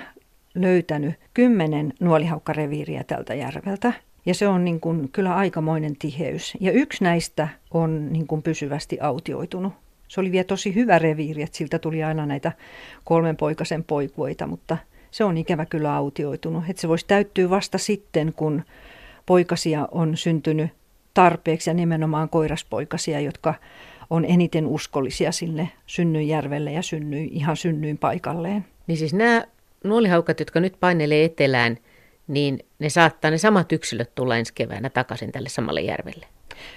löytänyt 0.55 1.15
kymmenen 1.35 1.93
nuolihaukkareviiriä 2.01 3.05
tältä 3.05 3.35
järveltä. 3.35 3.93
Ja 4.27 4.35
se 4.35 4.49
on 4.49 4.65
niin 4.65 4.81
kuin 4.81 5.09
kyllä 5.13 5.37
aikamoinen 5.37 5.97
tiheys. 5.97 6.57
Ja 6.61 6.73
yksi 6.73 7.05
näistä 7.05 7.49
on 7.71 8.13
niin 8.13 8.27
kuin 8.27 8.43
pysyvästi 8.43 9.01
autioitunut. 9.01 9.73
Se 10.09 10.21
oli 10.21 10.33
vielä 10.33 10.45
tosi 10.45 10.75
hyvä 10.75 10.99
reviiri, 10.99 11.43
että 11.43 11.57
siltä 11.57 11.79
tuli 11.79 12.05
aina 12.05 12.27
näitä 12.27 12.53
kolmen 13.05 13.37
poikasen 13.37 13.85
poikueita, 13.85 14.47
mutta 14.47 14.77
se 15.11 15.25
on 15.25 15.39
ikävä 15.39 15.67
kyllä 15.67 15.95
autioitunut. 15.95 16.65
Että 16.69 16.81
se 16.81 16.89
voisi 16.89 17.07
täyttyä 17.07 17.51
vasta 17.51 17.79
sitten, 17.79 18.33
kun 18.33 18.63
poikasia 19.27 19.89
on 19.91 20.17
syntynyt 20.17 20.71
tarpeeksi 21.15 21.71
ja 21.71 21.75
nimenomaan 21.75 22.29
koiraspoikasia, 22.29 23.21
jotka 23.21 23.55
on 24.11 24.25
eniten 24.25 24.67
uskollisia 24.67 25.33
sinne 25.33 25.71
Synnyjärvelle 25.87 26.73
ja 26.73 26.83
synny, 26.83 27.25
ihan 27.31 27.57
synnyin 27.57 27.99
paikalleen. 27.99 28.65
Niin 28.87 28.99
siis 28.99 29.15
nämä 29.15 29.45
nuolihaukat, 29.85 30.41
jotka 30.41 30.61
nyt 30.61 30.75
painelee 30.81 31.25
etelään, 31.25 31.79
niin 32.29 32.59
ne 32.79 32.89
saattaa 32.89 33.31
ne 33.31 33.39
samat 33.39 33.73
yksilöt 33.73 34.15
tulla 34.15 34.37
ensi 34.37 34.55
keväänä 34.55 34.91
takaisin 34.91 35.33
tälle 35.33 35.49
samalle 35.49 35.81
järvelle. 35.81 36.27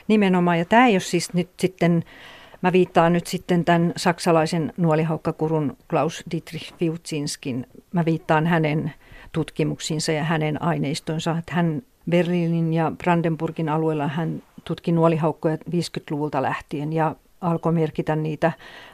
Nimenomaan, 0.08 0.60
ja 0.60 0.65
tämä 0.65 0.88
ei 0.88 0.93
ole 0.93 1.00
siis 1.00 1.34
nyt 1.34 1.50
sitten, 1.60 2.03
mä 2.62 2.72
viittaan 2.72 3.13
nyt 3.13 3.27
sitten 3.27 3.65
tämän 3.65 3.93
saksalaisen 3.98 4.74
nuolihaukkakurun 4.77 5.77
Klaus 5.89 6.24
Dietrich 6.31 6.74
Fiutzinskin, 6.77 7.67
mä 7.93 8.05
viittaan 8.05 8.48
hänen 8.48 8.93
tutkimuksiinsa 9.31 10.12
ja 10.12 10.24
hänen 10.24 10.62
aineistonsa, 10.62 11.38
että 11.38 11.53
hän 11.53 11.81
Berliinin 12.10 12.74
ja 12.74 12.91
Brandenburgin 12.98 13.70
alueella 13.70 14.08
hän 14.08 14.43
tutki 14.63 14.91
nuolihaukkoja 14.91 15.55
50-luvulta 15.55 16.41
lähtien 16.41 16.93
ja 16.93 17.15
alkoi 17.41 17.74
merkitä 17.74 18.15
niitä 18.15 18.51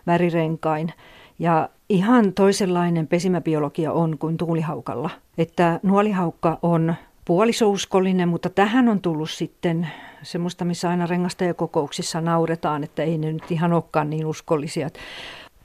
värirenkain. 0.08 0.94
Ja 1.40 1.70
ihan 1.90 2.34
toisenlainen 2.34 3.08
pesimäbiologia 3.08 3.92
on 3.92 4.18
kuin 4.18 4.38
tuulihaukalla. 4.38 5.10
Että 5.38 5.80
nuolihaukka 5.84 6.60
on 6.62 6.96
puolisouskollinen, 7.26 8.30
mutta 8.30 8.50
tähän 8.50 8.90
on 8.90 9.02
tullut 9.02 9.30
sitten 9.30 9.88
semmoista, 10.24 10.66
missä 10.66 10.90
aina 10.90 11.06
rengastajakokouksissa 11.06 12.22
nauretaan, 12.22 12.84
että 12.84 13.04
ei 13.04 13.18
ne 13.18 13.34
nyt 13.34 13.52
ihan 13.52 13.74
olekaan 13.74 14.10
niin 14.10 14.26
uskollisia. 14.26 14.90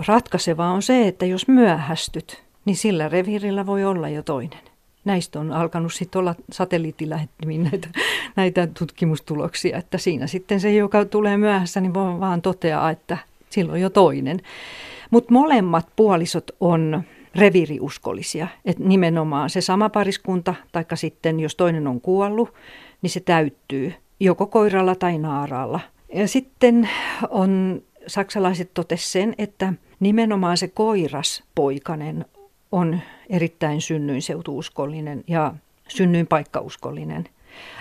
Ratkaisevaa 0.06 0.72
on 0.72 0.82
se, 0.82 1.08
että 1.08 1.26
jos 1.26 1.48
myöhästyt, 1.48 2.42
niin 2.64 2.76
sillä 2.76 3.08
reviirillä 3.08 3.66
voi 3.66 3.84
olla 3.84 4.08
jo 4.08 4.22
toinen 4.22 4.72
näistä 5.04 5.40
on 5.40 5.52
alkanut 5.52 5.94
sitten 5.94 6.18
olla 6.18 6.34
satelliittilähettimiin 6.52 7.62
näitä, 7.62 7.88
näitä 8.36 8.68
tutkimustuloksia, 8.78 9.78
että 9.78 9.98
siinä 9.98 10.26
sitten 10.26 10.60
se, 10.60 10.72
joka 10.72 11.04
tulee 11.04 11.36
myöhässä, 11.36 11.80
niin 11.80 11.94
voi 11.94 12.20
vaan 12.20 12.42
toteaa, 12.42 12.90
että 12.90 13.18
silloin 13.52 13.80
jo 13.80 13.90
toinen. 13.90 14.40
Mutta 15.10 15.32
molemmat 15.32 15.86
puolisot 15.96 16.50
on 16.60 17.02
reviiriuskollisia, 17.34 18.48
että 18.64 18.84
nimenomaan 18.84 19.50
se 19.50 19.60
sama 19.60 19.88
pariskunta, 19.88 20.54
taikka 20.72 20.96
sitten 20.96 21.40
jos 21.40 21.56
toinen 21.56 21.86
on 21.86 22.00
kuollut, 22.00 22.54
niin 23.02 23.10
se 23.10 23.20
täyttyy 23.20 23.94
joko 24.20 24.46
koiralla 24.46 24.94
tai 24.94 25.18
naaraalla. 25.18 25.80
Ja 26.14 26.28
sitten 26.28 26.88
on 27.30 27.82
saksalaiset 28.06 28.70
totes 28.74 29.12
sen, 29.12 29.34
että 29.38 29.72
nimenomaan 30.00 30.56
se 30.56 30.68
koiras 30.68 31.44
poikanen 31.54 32.24
on 32.72 33.00
erittäin 33.30 33.80
synnyinseutuuskollinen 33.80 35.24
ja 35.28 35.54
synnyinpaikkauskollinen. 35.88 37.24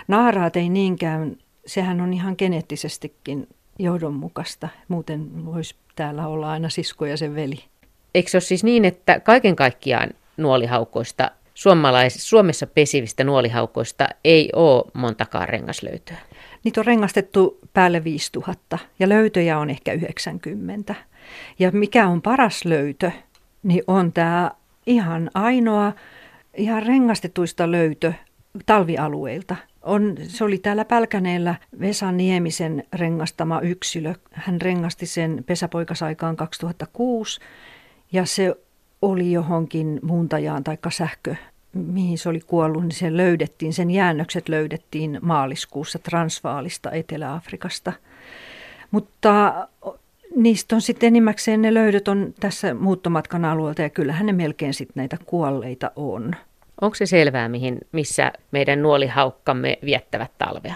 Naaraat 0.08 0.56
ei 0.56 0.68
niinkään, 0.68 1.36
sehän 1.66 2.00
on 2.00 2.12
ihan 2.12 2.34
geneettisestikin 2.38 3.48
johdonmukaista. 3.78 4.68
Muuten 4.88 5.44
voisi 5.44 5.74
täällä 5.96 6.26
olla 6.26 6.50
aina 6.50 6.68
sisko 6.68 7.06
ja 7.06 7.16
sen 7.16 7.34
veli. 7.34 7.64
Eikö 8.14 8.30
se 8.30 8.36
ole 8.36 8.40
siis 8.42 8.64
niin, 8.64 8.84
että 8.84 9.20
kaiken 9.20 9.56
kaikkiaan 9.56 10.10
nuolihaukoista, 10.36 11.30
suomalais, 11.54 12.28
Suomessa 12.28 12.66
pesivistä 12.66 13.24
nuolihaukoista 13.24 14.08
ei 14.24 14.50
ole 14.56 14.84
montakaan 14.94 15.48
rengaslöytöä? 15.48 16.16
Niitä 16.64 16.80
on 16.80 16.86
rengastettu 16.86 17.58
päälle 17.72 18.04
5000 18.04 18.78
ja 18.98 19.08
löytöjä 19.08 19.58
on 19.58 19.70
ehkä 19.70 19.92
90. 19.92 20.94
Ja 21.58 21.70
mikä 21.70 22.06
on 22.06 22.22
paras 22.22 22.64
löytö, 22.64 23.10
niin 23.62 23.84
on 23.86 24.12
tämä 24.12 24.50
ihan 24.86 25.30
ainoa 25.34 25.92
ihan 26.56 26.82
rengastetuista 26.82 27.70
löytö 27.70 28.12
talvialueilta. 28.66 29.56
On, 29.82 30.14
se 30.28 30.44
oli 30.44 30.58
täällä 30.58 30.84
Pälkäneellä 30.84 31.54
Vesa 31.80 32.12
Niemisen 32.12 32.84
rengastama 32.92 33.60
yksilö. 33.60 34.14
Hän 34.32 34.60
rengasti 34.60 35.06
sen 35.06 35.44
pesäpoikasaikaan 35.46 36.36
2006 36.36 37.40
ja 38.12 38.26
se 38.26 38.54
oli 39.02 39.32
johonkin 39.32 40.00
muuntajaan 40.02 40.64
tai 40.64 40.78
sähkö, 40.88 41.34
mihin 41.72 42.18
se 42.18 42.28
oli 42.28 42.40
kuollut, 42.40 42.82
niin 42.82 42.92
se 42.92 43.16
löydettiin, 43.16 43.72
sen 43.72 43.90
jäännökset 43.90 44.48
löydettiin 44.48 45.18
maaliskuussa 45.22 45.98
Transvaalista 45.98 46.90
Etelä-Afrikasta. 46.90 47.92
Mutta 48.90 49.54
niistä 50.36 50.74
on 50.74 50.80
sitten 50.80 51.06
enimmäkseen 51.06 51.62
ne 51.62 51.74
löydöt 51.74 52.08
on 52.08 52.34
tässä 52.40 52.74
muuttomatkan 52.74 53.44
alueelta 53.44 53.82
ja 53.82 53.90
kyllähän 53.90 54.26
ne 54.26 54.32
melkein 54.32 54.74
sitten 54.74 55.00
näitä 55.00 55.16
kuolleita 55.26 55.90
on. 55.96 56.36
Onko 56.82 56.94
se 56.94 57.06
selvää, 57.06 57.48
mihin, 57.48 57.78
missä 57.92 58.32
meidän 58.50 58.82
nuolihaukkamme 58.82 59.78
viettävät 59.84 60.30
talvea? 60.38 60.74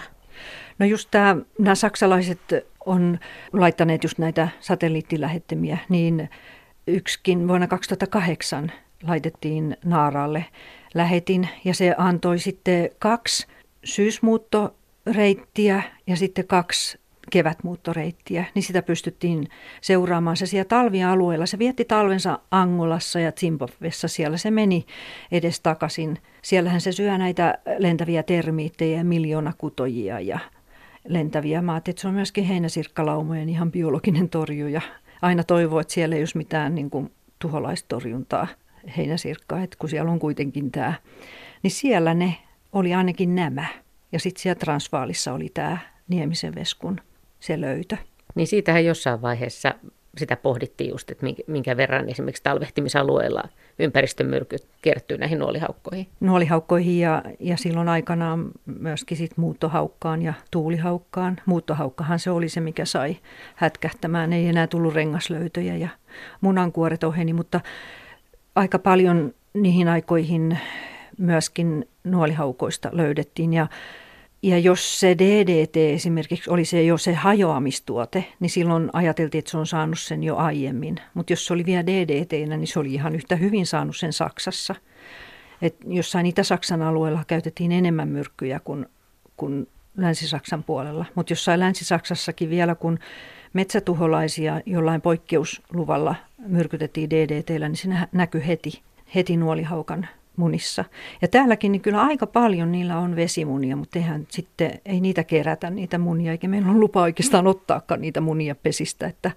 No 0.79 0.85
just 0.85 1.07
tämä, 1.11 1.35
nämä 1.59 1.75
saksalaiset 1.75 2.39
on 2.85 3.19
laittaneet 3.53 4.03
just 4.03 4.17
näitä 4.17 4.49
satelliittilähettimiä, 4.59 5.77
niin 5.89 6.29
yksikin 6.87 7.47
vuonna 7.47 7.67
2008 7.67 8.71
laitettiin 9.07 9.77
Naaralle 9.85 10.45
lähetin 10.93 11.49
ja 11.65 11.73
se 11.73 11.95
antoi 11.97 12.39
sitten 12.39 12.89
kaksi 12.99 13.47
syysmuuttoreittiä 13.83 15.83
ja 16.07 16.15
sitten 16.15 16.47
kaksi 16.47 16.99
kevätmuuttoreittiä, 17.31 18.45
niin 18.55 18.63
sitä 18.63 18.81
pystyttiin 18.81 19.47
seuraamaan. 19.81 20.37
Se 20.37 20.45
siellä 20.45 20.67
talvialueella, 20.67 21.45
se 21.45 21.59
vietti 21.59 21.85
talvensa 21.85 22.39
Angolassa 22.51 23.19
ja 23.19 23.31
Zimbabwessa, 23.31 24.07
siellä 24.07 24.37
se 24.37 24.51
meni 24.51 24.85
edes 25.31 25.59
takaisin. 25.59 26.17
Siellähän 26.41 26.81
se 26.81 26.91
syö 26.91 27.17
näitä 27.17 27.57
lentäviä 27.77 28.23
termiittejä 28.23 28.97
ja 28.97 29.03
miljoonakutojia 29.03 30.19
ja 30.19 30.39
lentäviä. 31.07 31.61
Mä 31.61 31.77
että 31.77 32.01
se 32.01 32.07
on 32.07 32.13
myöskin 32.13 32.43
heinäsirkkalaumojen 32.43 33.49
ihan 33.49 33.71
biologinen 33.71 34.29
torjuja. 34.29 34.81
Aina 35.21 35.43
toivoo, 35.43 35.79
että 35.79 35.93
siellä 35.93 36.15
ei 36.15 36.21
olisi 36.21 36.37
mitään 36.37 36.75
niin 36.75 36.89
kuin, 36.89 37.11
tuholaistorjuntaa 37.39 38.47
heinäsirkkaa, 38.97 39.63
että 39.63 39.77
kun 39.79 39.89
siellä 39.89 40.11
on 40.11 40.19
kuitenkin 40.19 40.71
tämä. 40.71 40.93
Niin 41.63 41.71
siellä 41.71 42.13
ne 42.13 42.35
oli 42.73 42.93
ainakin 42.93 43.35
nämä. 43.35 43.65
Ja 44.11 44.19
sitten 44.19 44.41
siellä 44.41 44.59
Transvaalissa 44.59 45.33
oli 45.33 45.49
tämä 45.53 45.77
Niemisen 46.07 46.55
Veskun 46.55 47.01
se 47.39 47.61
löytö. 47.61 47.97
Niin 48.35 48.47
siitähän 48.47 48.85
jossain 48.85 49.21
vaiheessa 49.21 49.73
sitä 50.17 50.35
pohdittiin 50.35 50.89
just, 50.89 51.11
että 51.11 51.25
minkä 51.47 51.77
verran 51.77 52.09
esimerkiksi 52.09 52.43
talvehtimisalueella 52.43 53.43
ympäristömyrkyt 53.79 54.67
kertyy 54.81 55.17
näihin 55.17 55.39
nuolihaukkoihin. 55.39 56.07
Nuolihaukkoihin 56.19 56.99
ja, 56.99 57.23
ja 57.39 57.57
silloin 57.57 57.89
aikanaan 57.89 58.51
myöskin 58.79 59.17
sit 59.17 59.37
muuttohaukkaan 59.37 60.21
ja 60.21 60.33
tuulihaukkaan. 60.51 61.37
Muuttohaukkahan 61.45 62.19
se 62.19 62.31
oli 62.31 62.49
se, 62.49 62.61
mikä 62.61 62.85
sai 62.85 63.17
hätkähtämään. 63.55 64.33
Ei 64.33 64.47
enää 64.47 64.67
tullut 64.67 64.93
rengaslöytöjä 64.93 65.75
ja 65.75 65.89
munankuoret 66.41 67.03
oheni, 67.03 67.33
mutta 67.33 67.61
aika 68.55 68.79
paljon 68.79 69.33
niihin 69.53 69.87
aikoihin 69.87 70.59
myöskin 71.17 71.89
nuolihaukoista 72.03 72.89
löydettiin 72.91 73.53
ja 73.53 73.67
ja 74.41 74.59
jos 74.59 74.99
se 74.99 75.15
DDT 75.17 75.77
esimerkiksi 75.77 76.49
oli 76.49 76.65
se 76.65 76.83
jo 76.83 76.97
se 76.97 77.13
hajoamistuote, 77.13 78.25
niin 78.39 78.49
silloin 78.49 78.89
ajateltiin, 78.93 79.39
että 79.39 79.51
se 79.51 79.57
on 79.57 79.67
saanut 79.67 79.99
sen 79.99 80.23
jo 80.23 80.35
aiemmin. 80.35 80.95
Mutta 81.13 81.33
jos 81.33 81.45
se 81.45 81.53
oli 81.53 81.65
vielä 81.65 81.85
DDT, 81.85 82.31
niin 82.31 82.67
se 82.67 82.79
oli 82.79 82.93
ihan 82.93 83.15
yhtä 83.15 83.35
hyvin 83.35 83.65
saanut 83.65 83.97
sen 83.97 84.13
Saksassa. 84.13 84.75
Et 85.61 85.75
jossain 85.87 86.25
Itä-Saksan 86.25 86.81
alueella 86.81 87.23
käytettiin 87.27 87.71
enemmän 87.71 88.07
myrkkyjä 88.07 88.59
kuin, 88.59 88.85
kuin 89.37 89.67
Länsi-Saksan 89.97 90.63
puolella. 90.63 91.05
Mutta 91.15 91.31
jossain 91.31 91.59
Länsi-Saksassakin 91.59 92.49
vielä, 92.49 92.75
kun 92.75 92.99
metsätuholaisia 93.53 94.61
jollain 94.65 95.01
poikkeusluvalla 95.01 96.15
myrkytettiin 96.37 97.09
DDTllä, 97.09 97.69
niin 97.69 97.77
se 97.77 97.89
näkyi 98.11 98.47
heti, 98.47 98.81
heti 99.15 99.37
nuolihaukan 99.37 100.07
munissa. 100.37 100.85
Ja 101.21 101.27
täälläkin 101.27 101.71
niin 101.71 101.81
kyllä 101.81 102.01
aika 102.01 102.27
paljon 102.27 102.71
niillä 102.71 102.97
on 102.97 103.15
vesimunia, 103.15 103.75
mutta 103.75 103.99
eihän 103.99 104.27
sitten, 104.29 104.71
ei 104.85 105.01
niitä 105.01 105.23
kerätä 105.23 105.69
niitä 105.69 105.97
munia, 105.97 106.31
eikä 106.31 106.47
meillä 106.47 106.71
ole 106.71 106.79
lupa 106.79 107.01
oikeastaan 107.01 107.47
ottaakaan 107.47 108.01
niitä 108.01 108.21
munia 108.21 108.55
pesistä. 108.55 109.07
Että... 109.07 109.31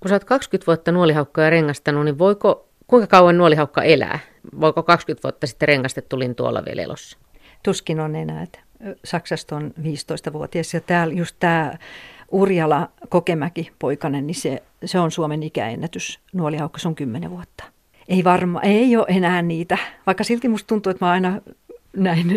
Kun 0.00 0.08
sä 0.08 0.14
oot 0.14 0.24
20 0.24 0.66
vuotta 0.66 0.92
nuolihaukkaa 0.92 1.50
rengastanut, 1.50 2.04
niin 2.04 2.18
voiko, 2.18 2.68
kuinka 2.86 3.06
kauan 3.06 3.38
nuolihaukka 3.38 3.82
elää? 3.82 4.18
Voiko 4.60 4.82
20 4.82 5.22
vuotta 5.22 5.46
sitten 5.46 5.68
rengastettu 5.68 6.18
lintu 6.18 6.44
olla 6.44 6.62
vielä 6.64 6.82
elossa? 6.82 7.18
Tuskin 7.62 8.00
on 8.00 8.16
enää. 8.16 8.42
Että 8.42 8.58
Saksasta 9.04 9.56
on 9.56 9.74
15-vuotias 9.80 10.74
ja 10.74 10.80
täällä 10.80 11.14
just 11.14 11.36
tämä 11.40 11.72
Urjala 12.30 12.88
Kokemäki 13.08 13.72
poikanen, 13.78 14.26
niin 14.26 14.34
se, 14.34 14.62
se 14.84 14.98
on 14.98 15.10
Suomen 15.10 15.42
ikäennätys. 15.42 16.20
Nuolihaukka, 16.32 16.78
se 16.78 16.88
on 16.88 16.94
10 16.94 17.30
vuotta 17.30 17.71
ei 18.08 18.24
varma, 18.24 18.60
ei 18.60 18.96
ole 18.96 19.06
enää 19.08 19.42
niitä. 19.42 19.78
Vaikka 20.06 20.24
silti 20.24 20.48
musta 20.48 20.66
tuntuu, 20.66 20.90
että 20.90 21.04
mä 21.04 21.10
aina 21.10 21.40
näin 21.96 22.28
ne 22.28 22.34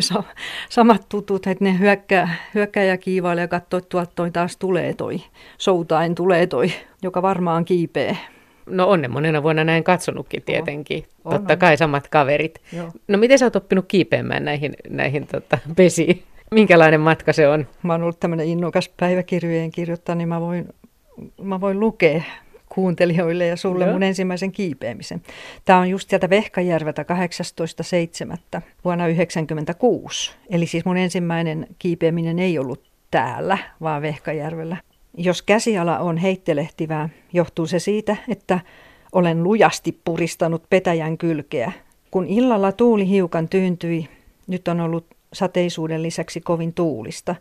samat 0.69 1.09
tutut, 1.09 1.47
että 1.47 1.63
ne 1.63 1.79
hyökkää, 1.79 2.35
hyökkää 2.55 2.83
ja 2.83 2.97
kiivailee 2.97 3.41
ja 3.41 3.47
katsoo, 3.47 3.77
että 3.77 3.89
tuolta 3.89 4.11
toi 4.15 4.31
taas 4.31 4.57
tulee 4.57 4.93
toi, 4.93 5.21
soutain 5.57 6.15
tulee 6.15 6.47
toi, 6.47 6.71
joka 7.01 7.21
varmaan 7.21 7.65
kiipee. 7.65 8.17
No 8.65 8.89
on 8.89 9.01
ne 9.01 9.07
monena 9.07 9.43
vuonna 9.43 9.63
näin 9.63 9.83
katsonutkin 9.83 10.43
tietenkin. 10.43 11.05
On, 11.25 11.31
Totta 11.33 11.53
on. 11.53 11.59
kai 11.59 11.77
samat 11.77 12.07
kaverit. 12.07 12.61
Joo. 12.73 12.91
No 13.07 13.17
miten 13.17 13.39
sä 13.39 13.45
oot 13.45 13.55
oppinut 13.55 13.85
kiipeämään 13.87 14.45
näihin, 14.45 14.73
näihin 14.89 15.27
tota, 15.27 15.57
pesiin? 15.75 16.23
Minkälainen 16.51 17.01
matka 17.01 17.33
se 17.33 17.47
on? 17.47 17.67
Mä 17.83 17.93
oon 17.93 18.01
ollut 18.03 18.19
tämmöinen 18.19 18.47
innokas 18.47 18.89
päiväkirjojen 18.99 19.71
kirjoittaja, 19.71 20.15
niin 20.15 20.29
mä 20.29 20.41
voin, 20.41 20.67
mä 21.41 21.61
voin 21.61 21.79
lukea 21.79 22.21
kuuntelijoille 22.69 23.47
ja 23.47 23.55
sulle 23.55 23.83
Joo. 23.83 23.93
mun 23.93 24.03
ensimmäisen 24.03 24.51
kiipeämisen. 24.51 25.21
Tämä 25.65 25.79
on 25.79 25.89
just 25.89 26.09
sieltä 26.09 26.29
Vehkajärveltä 26.29 27.01
18.7. 27.01 27.07
vuonna 28.83 29.03
1996. 29.03 30.31
Eli 30.49 30.67
siis 30.67 30.85
mun 30.85 30.97
ensimmäinen 30.97 31.67
kiipeäminen 31.79 32.39
ei 32.39 32.59
ollut 32.59 32.83
täällä, 33.11 33.57
vaan 33.81 34.01
Vehkajärvellä. 34.01 34.77
Jos 35.17 35.41
käsiala 35.41 35.99
on 35.99 36.17
heittelehtivää, 36.17 37.09
johtuu 37.33 37.67
se 37.67 37.79
siitä, 37.79 38.15
että 38.29 38.59
olen 39.11 39.43
lujasti 39.43 39.99
puristanut 40.05 40.63
petäjän 40.69 41.17
kylkeä. 41.17 41.71
Kun 42.11 42.27
illalla 42.27 42.71
tuuli 42.71 43.09
hiukan 43.09 43.49
tyyntyi, 43.49 44.09
nyt 44.47 44.67
on 44.67 44.81
ollut 44.81 45.05
sateisuuden 45.33 46.03
lisäksi 46.03 46.41
kovin 46.41 46.73
tuulista. 46.73 47.35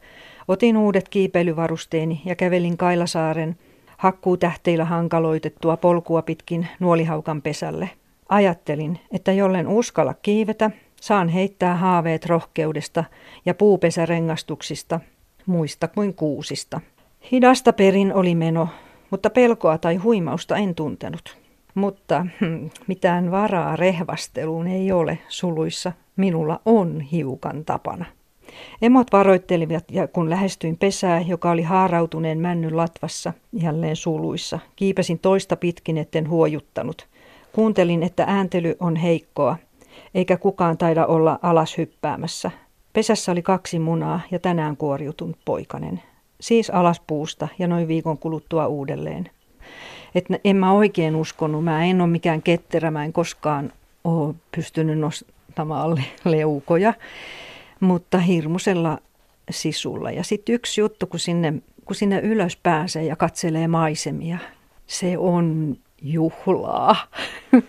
Otin 0.49 0.76
uudet 0.76 1.09
kiipeilyvarusteeni 1.09 2.23
ja 2.25 2.35
kävelin 2.35 2.76
Kailasaaren 2.76 3.57
hakkuutähteillä 3.96 4.84
hankaloitettua 4.84 5.76
polkua 5.76 6.22
pitkin 6.22 6.68
nuolihaukan 6.80 7.42
pesälle. 7.42 7.90
Ajattelin, 8.28 8.98
että 9.12 9.32
jollen 9.32 9.68
uskalla 9.68 10.14
kiivetä, 10.14 10.70
saan 11.00 11.28
heittää 11.28 11.76
haaveet 11.76 12.26
rohkeudesta 12.26 13.04
ja 13.46 13.54
puupesärengastuksista, 13.54 15.00
muista 15.46 15.88
kuin 15.88 16.14
kuusista. 16.14 16.80
Hidasta 17.32 17.73
perin 17.73 18.14
oli 18.14 18.34
meno, 18.34 18.69
mutta 19.10 19.30
pelkoa 19.30 19.78
tai 19.78 19.97
huimausta 19.97 20.56
en 20.56 20.75
tuntenut. 20.75 21.38
Mutta 21.75 22.26
hm, 22.40 22.66
mitään 22.86 23.30
varaa 23.30 23.76
rehvasteluun 23.76 24.66
ei 24.66 24.92
ole 24.92 25.19
suluissa. 25.28 25.92
Minulla 26.16 26.60
on 26.64 27.00
hiukan 27.00 27.64
tapana. 27.64 28.04
Emot 28.82 29.06
varoittelivat 29.12 29.84
ja 29.90 30.08
kun 30.08 30.30
lähestyin 30.30 30.76
pesää, 30.76 31.21
joka 31.21 31.50
oli 31.50 31.62
haarautuneen 31.62 32.38
männyn 32.38 32.76
latvassa, 32.76 33.32
jälleen 33.52 33.97
suluissa, 33.97 34.58
kiipesin 34.76 35.19
toista 35.19 35.56
pitkin, 35.56 35.99
etten 35.99 36.28
huojuttanut. 36.28 37.06
Kuuntelin, 37.52 38.02
että 38.02 38.25
ääntely 38.26 38.76
on 38.80 38.97
heikkoa, 38.97 39.56
eikä 40.14 40.36
kukaan 40.36 40.78
taida 40.78 41.06
olla 41.06 41.38
alas 41.43 41.78
hyppäämässä. 41.78 42.50
Pesässä 42.93 43.32
oli 43.32 43.43
kaksi 43.43 43.78
munaa 43.78 44.21
ja 44.30 44.38
tänään 44.38 44.76
kuoriutunut 44.76 45.36
poikanen. 45.45 46.02
Siis 46.40 46.71
alas 46.71 47.00
puusta 47.06 47.49
ja 47.58 47.67
noin 47.69 47.88
viikon 47.88 48.19
kuluttua 48.19 48.67
uudelleen. 48.67 49.30
Et 50.14 50.25
en 50.45 50.56
mä 50.56 50.73
oikein 50.73 51.17
uskonut, 51.17 51.64
mä 51.64 51.84
en 51.84 52.00
ole 52.00 52.10
mikään 52.10 52.43
ketterä, 52.43 52.90
mä 52.90 53.04
en 53.04 53.12
koskaan 53.12 53.73
ole 54.04 54.34
pystynyt 54.56 54.99
nostamaan 54.99 56.04
leukoja 56.25 56.95
mutta 57.80 58.19
hirmusella 58.19 58.99
sisulla. 59.50 60.10
Ja 60.10 60.23
sitten 60.23 60.54
yksi 60.54 60.80
juttu, 60.80 61.06
kun 61.06 61.21
sinne, 61.21 61.54
kun 61.84 61.97
sinne 61.97 62.21
ylös 62.21 62.56
pääsee 62.56 63.04
ja 63.04 63.17
katselee 63.17 63.69
maisemia, 63.69 64.39
se 64.87 65.19
on 65.19 65.76
juhlaa. 66.02 66.97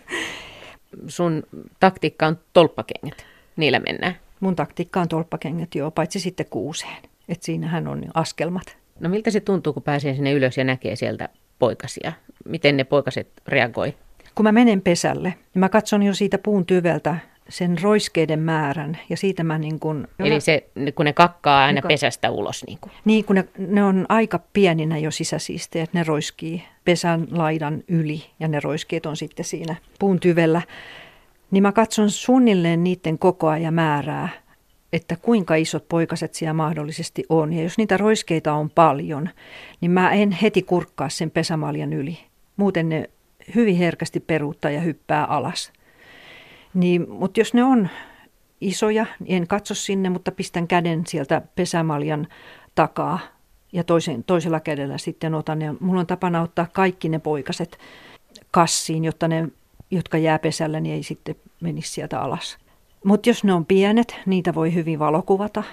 Sun 1.07 1.43
taktiikka 1.79 2.27
on 2.27 2.39
tolppakengät, 2.53 3.25
niillä 3.55 3.79
mennään. 3.79 4.15
Mun 4.39 4.55
taktiikka 4.55 5.01
on 5.01 5.07
tolppakengät, 5.07 5.75
joo, 5.75 5.91
paitsi 5.91 6.19
sitten 6.19 6.45
kuuseen. 6.49 6.97
Että 7.29 7.45
siinähän 7.45 7.87
on 7.87 8.03
askelmat. 8.13 8.77
No 8.99 9.09
miltä 9.09 9.31
se 9.31 9.39
tuntuu, 9.39 9.73
kun 9.73 9.83
pääsee 9.83 10.15
sinne 10.15 10.31
ylös 10.31 10.57
ja 10.57 10.63
näkee 10.63 10.95
sieltä 10.95 11.29
poikasia? 11.59 12.13
Miten 12.45 12.77
ne 12.77 12.83
poikaset 12.83 13.27
reagoi? 13.47 13.93
Kun 14.35 14.43
mä 14.43 14.51
menen 14.51 14.81
pesälle, 14.81 15.29
niin 15.29 15.59
mä 15.59 15.69
katson 15.69 16.03
jo 16.03 16.13
siitä 16.13 16.37
puun 16.37 16.65
tyveltä 16.65 17.17
sen 17.49 17.81
roiskeiden 17.81 18.39
määrän 18.39 18.97
ja 19.09 19.17
siitä 19.17 19.43
mä 19.43 19.57
niin 19.57 19.79
kuin... 19.79 20.07
Eli 20.19 20.41
se, 20.41 20.69
kun 20.95 21.05
ne 21.05 21.13
kakkaa 21.13 21.65
aina 21.65 21.81
niin, 21.81 21.87
pesästä 21.87 22.31
ulos 22.31 22.63
niin 22.67 22.77
kuin. 22.81 22.93
Niin, 23.05 23.25
kun 23.25 23.35
ne, 23.35 23.45
ne 23.57 23.83
on 23.83 24.05
aika 24.09 24.39
pieninä 24.53 24.97
jo 24.97 25.11
sisäsiisteet, 25.11 25.93
ne 25.93 26.03
roiskii 26.03 26.63
pesän 26.85 27.27
laidan 27.31 27.83
yli 27.87 28.25
ja 28.39 28.47
ne 28.47 28.59
roiskeet 28.59 29.05
on 29.05 29.17
sitten 29.17 29.45
siinä 29.45 29.75
puun 29.99 30.19
tyvellä. 30.19 30.61
Niin 31.51 31.63
mä 31.63 31.71
katson 31.71 32.11
suunnilleen 32.11 32.83
niiden 32.83 33.17
kokoa 33.17 33.57
ja 33.57 33.71
määrää, 33.71 34.29
että 34.93 35.15
kuinka 35.21 35.55
isot 35.55 35.89
poikaset 35.89 36.33
siellä 36.33 36.53
mahdollisesti 36.53 37.23
on. 37.29 37.53
Ja 37.53 37.63
jos 37.63 37.77
niitä 37.77 37.97
roiskeita 37.97 38.53
on 38.53 38.69
paljon, 38.69 39.29
niin 39.81 39.91
mä 39.91 40.11
en 40.11 40.31
heti 40.31 40.61
kurkkaa 40.61 41.09
sen 41.09 41.31
pesämaljan 41.31 41.93
yli. 41.93 42.17
Muuten 42.57 42.89
ne 42.89 43.09
hyvin 43.55 43.75
herkästi 43.75 44.19
peruuttaa 44.19 44.71
ja 44.71 44.81
hyppää 44.81 45.25
alas. 45.25 45.71
Niin, 46.75 47.09
mutta 47.09 47.39
jos 47.39 47.53
ne 47.53 47.63
on 47.63 47.89
isoja, 48.61 49.05
niin 49.19 49.37
en 49.37 49.47
katso 49.47 49.75
sinne, 49.75 50.09
mutta 50.09 50.31
pistän 50.31 50.67
käden 50.67 51.07
sieltä 51.07 51.41
pesämaljan 51.55 52.27
takaa 52.75 53.19
ja 53.73 53.83
toisen, 53.83 54.23
toisella 54.23 54.59
kädellä 54.59 54.97
sitten 54.97 55.33
otan. 55.33 55.61
Ja 55.61 55.75
mulla 55.79 55.99
on 55.99 56.07
tapana 56.07 56.41
ottaa 56.41 56.67
kaikki 56.73 57.09
ne 57.09 57.19
poikaset 57.19 57.77
kassiin, 58.51 59.05
jotta 59.05 59.27
ne, 59.27 59.47
jotka 59.91 60.17
jää 60.17 60.39
pesällä, 60.39 60.79
niin 60.79 60.95
ei 60.95 61.03
sitten 61.03 61.35
menisi 61.61 61.91
sieltä 61.91 62.21
alas. 62.21 62.57
Mutta 63.05 63.29
jos 63.29 63.43
ne 63.43 63.53
on 63.53 63.65
pienet, 63.65 64.15
niitä 64.25 64.55
voi 64.55 64.73
hyvin 64.73 64.99
valokuvata, 64.99 65.63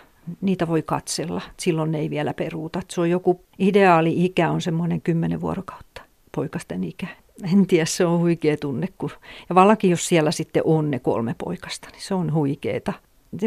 niitä 0.41 0.69
voi 0.69 0.83
katsella. 0.83 1.41
Silloin 1.57 1.93
ne 1.93 1.99
ei 1.99 2.11
vielä 2.11 2.35
peruuta. 2.35 2.83
Se 2.88 3.01
on 3.01 3.11
joku 3.11 3.45
ideaali 3.59 4.25
ikä 4.25 4.51
on 4.51 4.61
semmoinen 4.61 5.01
kymmenen 5.01 5.41
vuorokautta, 5.41 6.03
poikasten 6.35 6.85
ikä 6.85 7.07
en 7.53 7.66
tiedä, 7.66 7.85
se 7.85 8.07
on 8.07 8.21
huikea 8.21 8.57
tunne. 8.57 8.88
Kun, 8.99 9.11
ja 9.49 9.55
vallankin 9.55 9.90
jos 9.90 10.09
siellä 10.09 10.31
sitten 10.31 10.62
on 10.66 10.90
ne 10.90 10.99
kolme 10.99 11.35
poikasta, 11.45 11.88
niin 11.92 12.03
se 12.03 12.14
on 12.14 12.33
huikeeta. 12.33 12.92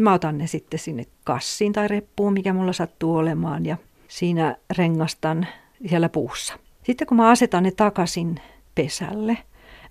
Mä 0.01 0.13
otan 0.13 0.37
ne 0.37 0.47
sitten 0.47 0.79
sinne 0.79 1.03
kassiin 1.23 1.73
tai 1.73 1.87
reppuun, 1.87 2.33
mikä 2.33 2.53
mulla 2.53 2.73
sattuu 2.73 3.15
olemaan, 3.15 3.65
ja 3.65 3.77
siinä 4.07 4.55
rengastan 4.77 5.47
siellä 5.89 6.09
puussa. 6.09 6.59
Sitten 6.83 7.07
kun 7.07 7.17
mä 7.17 7.29
asetan 7.29 7.63
ne 7.63 7.71
takaisin 7.71 8.39
pesälle, 8.75 9.37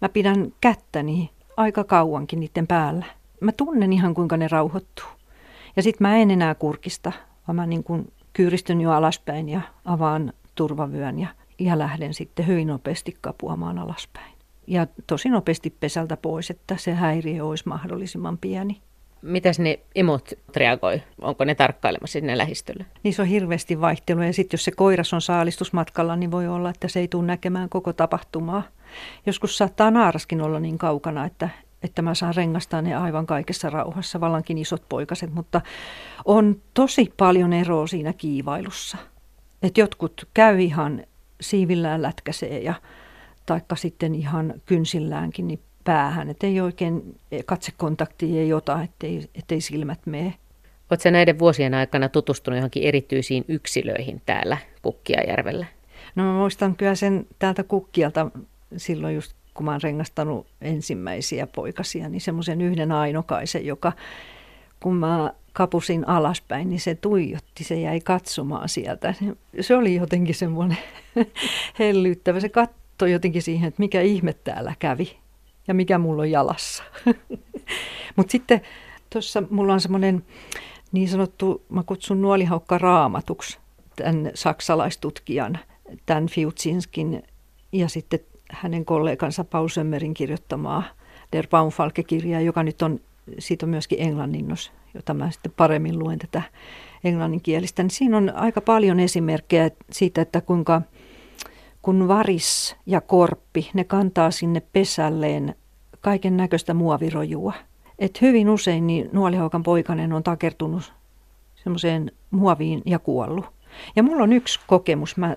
mä 0.00 0.08
pidän 0.08 0.52
kättäni 0.60 1.30
aika 1.56 1.84
kauankin 1.84 2.40
niiden 2.40 2.66
päällä. 2.66 3.04
Mä 3.40 3.52
tunnen 3.52 3.92
ihan 3.92 4.14
kuinka 4.14 4.36
ne 4.36 4.48
rauhoittuu. 4.48 5.06
Ja 5.76 5.82
sitten 5.82 6.08
mä 6.08 6.16
en 6.16 6.30
enää 6.30 6.54
kurkista, 6.54 7.12
vaan 7.48 7.56
mä 7.56 7.66
niin 7.66 7.84
kuin 7.84 8.12
kyyristyn 8.32 8.80
jo 8.80 8.92
alaspäin 8.92 9.48
ja 9.48 9.60
avaan 9.84 10.32
turvavyön 10.54 11.18
ja 11.18 11.28
ja 11.58 11.78
lähden 11.78 12.14
sitten 12.14 12.46
hyvin 12.46 12.68
nopeasti 12.68 13.16
kapuamaan 13.20 13.78
alaspäin. 13.78 14.34
Ja 14.66 14.86
tosi 15.06 15.28
nopeasti 15.28 15.70
pesältä 15.80 16.16
pois, 16.16 16.50
että 16.50 16.76
se 16.76 16.94
häiriö 16.94 17.44
olisi 17.44 17.68
mahdollisimman 17.68 18.38
pieni. 18.38 18.80
Mitäs 19.22 19.58
ne 19.58 19.78
emot 19.94 20.30
reagoi? 20.56 21.02
Onko 21.20 21.44
ne 21.44 21.54
tarkkailemassa 21.54 22.12
sinne 22.12 22.38
lähistölle? 22.38 22.86
Niissä 23.02 23.22
on 23.22 23.28
hirveästi 23.28 23.80
vaihtelua 23.80 24.24
ja 24.24 24.32
sitten 24.32 24.54
jos 24.54 24.64
se 24.64 24.70
koiras 24.70 25.12
on 25.12 25.20
saalistusmatkalla, 25.20 26.16
niin 26.16 26.30
voi 26.30 26.48
olla, 26.48 26.70
että 26.70 26.88
se 26.88 27.00
ei 27.00 27.08
tule 27.08 27.26
näkemään 27.26 27.68
koko 27.68 27.92
tapahtumaa. 27.92 28.62
Joskus 29.26 29.58
saattaa 29.58 29.90
naaraskin 29.90 30.40
olla 30.40 30.60
niin 30.60 30.78
kaukana, 30.78 31.24
että, 31.24 31.48
että 31.82 32.02
mä 32.02 32.14
saan 32.14 32.34
rengastaa 32.34 32.82
ne 32.82 32.94
aivan 32.94 33.26
kaikessa 33.26 33.70
rauhassa, 33.70 34.20
vallankin 34.20 34.58
isot 34.58 34.88
poikaset, 34.88 35.34
mutta 35.34 35.60
on 36.24 36.62
tosi 36.74 37.12
paljon 37.16 37.52
eroa 37.52 37.86
siinä 37.86 38.12
kiivailussa. 38.12 38.98
Että 39.62 39.80
jotkut 39.80 40.28
käy 40.34 40.60
ihan 40.60 41.04
siivillään 41.50 42.02
lätkäsee 42.02 42.58
ja 42.58 42.74
taikka 43.46 43.76
sitten 43.76 44.14
ihan 44.14 44.54
kynsilläänkin 44.66 45.46
niin 45.46 45.60
päähän, 45.84 46.30
että 46.30 46.46
ei 46.46 46.60
oikein 46.60 47.18
katsekontakti 47.46 48.38
ei 48.38 48.52
ota, 48.52 48.82
ettei, 48.82 49.28
ettei 49.34 49.60
silmät 49.60 50.06
mene. 50.06 50.34
Oletko 50.90 51.10
näiden 51.10 51.38
vuosien 51.38 51.74
aikana 51.74 52.08
tutustunut 52.08 52.58
johonkin 52.58 52.82
erityisiin 52.82 53.44
yksilöihin 53.48 54.22
täällä 54.26 54.58
Kukkiajärvellä? 54.82 55.66
No 56.14 56.24
mä 56.24 56.32
muistan 56.32 56.76
kyllä 56.76 56.94
sen 56.94 57.26
täältä 57.38 57.62
Kukkialta 57.62 58.30
silloin 58.76 59.14
just 59.14 59.32
kun 59.54 59.64
mä 59.64 59.70
oon 59.70 59.82
rengastanut 59.82 60.46
ensimmäisiä 60.60 61.46
poikasia, 61.46 62.08
niin 62.08 62.20
semmoisen 62.20 62.60
yhden 62.60 62.92
ainokaisen, 62.92 63.66
joka 63.66 63.92
kun 64.84 64.96
mä 64.96 65.32
kapusin 65.52 66.08
alaspäin, 66.08 66.68
niin 66.68 66.80
se 66.80 66.94
tuijotti, 66.94 67.64
se 67.64 67.80
jäi 67.80 68.00
katsomaan 68.00 68.68
sieltä. 68.68 69.14
Se 69.60 69.76
oli 69.76 69.94
jotenkin 69.94 70.34
semmoinen 70.34 70.78
hellyttävä. 71.78 72.40
Se 72.40 72.48
katsoi 72.48 73.12
jotenkin 73.12 73.42
siihen, 73.42 73.68
että 73.68 73.82
mikä 73.82 74.00
ihme 74.00 74.32
täällä 74.32 74.74
kävi 74.78 75.18
ja 75.68 75.74
mikä 75.74 75.98
mulla 75.98 76.22
on 76.22 76.30
jalassa. 76.30 76.84
Mutta 78.16 78.32
sitten 78.32 78.60
tuossa 79.10 79.42
mulla 79.50 79.72
on 79.72 79.80
semmoinen 79.80 80.24
niin 80.92 81.08
sanottu, 81.08 81.62
mä 81.68 81.82
kutsun 81.82 82.22
nuolihaukka 82.22 82.78
raamatuksi, 82.78 83.58
tämän 83.96 84.30
saksalaistutkijan, 84.34 85.58
tämän 86.06 86.28
Fiutsinskin 86.28 87.22
ja 87.72 87.88
sitten 87.88 88.20
hänen 88.50 88.84
kollegansa 88.84 89.44
Paul 89.44 89.68
Sömmerin 89.68 90.14
kirjoittamaa 90.14 90.82
Der 91.32 91.46
Baumfalke-kirjaa, 91.50 92.40
joka 92.40 92.62
nyt 92.62 92.82
on, 92.82 93.00
siitä 93.38 93.66
on 93.66 93.70
myöskin 93.70 94.02
englanninnos, 94.02 94.72
jota 94.94 95.14
mä 95.14 95.30
sitten 95.30 95.52
paremmin 95.56 95.98
luen 95.98 96.18
tätä 96.18 96.42
englanninkielistä. 97.04 97.82
Niin 97.82 97.90
siinä 97.90 98.16
on 98.16 98.32
aika 98.34 98.60
paljon 98.60 99.00
esimerkkejä 99.00 99.70
siitä, 99.90 100.22
että 100.22 100.40
kuinka 100.40 100.82
kun 101.82 102.08
varis 102.08 102.76
ja 102.86 103.00
korppi, 103.00 103.70
ne 103.74 103.84
kantaa 103.84 104.30
sinne 104.30 104.62
pesälleen 104.72 105.54
kaiken 106.00 106.36
näköistä 106.36 106.74
muovirojua. 106.74 107.52
Et 107.98 108.20
hyvin 108.20 108.50
usein 108.50 108.86
niin 108.86 109.10
nuolihaukan 109.12 109.62
poikanen 109.62 110.12
on 110.12 110.22
takertunut 110.22 110.92
semmoiseen 111.54 112.12
muoviin 112.30 112.82
ja 112.86 112.98
kuollut. 112.98 113.44
Ja 113.96 114.02
mulla 114.02 114.22
on 114.22 114.32
yksi 114.32 114.60
kokemus, 114.66 115.16
mä 115.16 115.36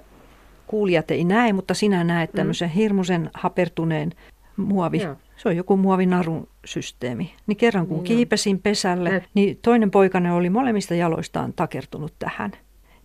kuulijat 0.67 1.11
ei 1.11 1.23
näe, 1.23 1.53
mutta 1.53 1.73
sinä 1.73 2.03
näet 2.03 2.33
mm. 2.33 2.37
tämmöisen 2.37 2.69
mm. 2.69 2.73
hirmuisen 2.73 3.29
hapertuneen 3.33 4.13
muovi. 4.57 5.01
Joo. 5.01 5.15
Se 5.37 5.49
on 5.49 5.55
joku 5.55 5.77
muovinarun 5.77 6.47
systeemi. 6.65 7.33
Niin 7.47 7.57
kerran 7.57 7.87
kun 7.87 7.97
Joo. 7.97 8.03
kiipesin 8.03 8.59
pesälle, 8.59 9.09
Et. 9.09 9.29
niin 9.33 9.59
toinen 9.61 9.91
poikane 9.91 10.31
oli 10.31 10.49
molemmista 10.49 10.95
jaloistaan 10.95 11.53
takertunut 11.53 12.13
tähän. 12.19 12.51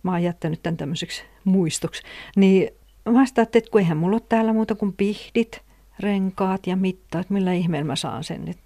Mä 0.03 0.11
oon 0.11 0.23
jättänyt 0.23 0.63
tämän 0.63 0.77
tämmöiseksi 0.77 1.23
muistoksi. 1.43 2.03
Niin 2.35 2.69
mä 3.09 3.19
ajattelin, 3.19 3.47
että 3.57 3.71
kun 3.71 3.81
eihän 3.81 3.97
mulla 3.97 4.15
ole 4.15 4.21
täällä 4.29 4.53
muuta 4.53 4.75
kuin 4.75 4.93
pihdit, 4.93 5.61
renkaat 5.99 6.67
ja 6.67 6.75
mittaat, 6.75 7.29
millä 7.29 7.53
ihmeellä 7.53 7.87
mä 7.87 7.95
saan 7.95 8.23
sen. 8.23 8.47
Et 8.47 8.57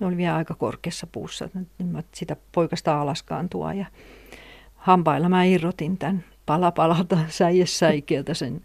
ne 0.00 0.06
oli 0.06 0.16
vielä 0.16 0.36
aika 0.36 0.54
korkeassa 0.54 1.06
puussa, 1.06 1.44
että 1.44 1.58
mä 1.84 2.02
sitä 2.14 2.36
poikasta 2.52 3.00
alaskaan 3.00 3.48
tuo. 3.48 3.72
Ja 3.72 3.86
hampailla 4.74 5.28
mä 5.28 5.44
irrotin 5.44 5.98
tämän 5.98 6.24
pala 6.46 6.72
palalta 6.72 7.18
säikeeltä 7.64 8.34
sen 8.34 8.60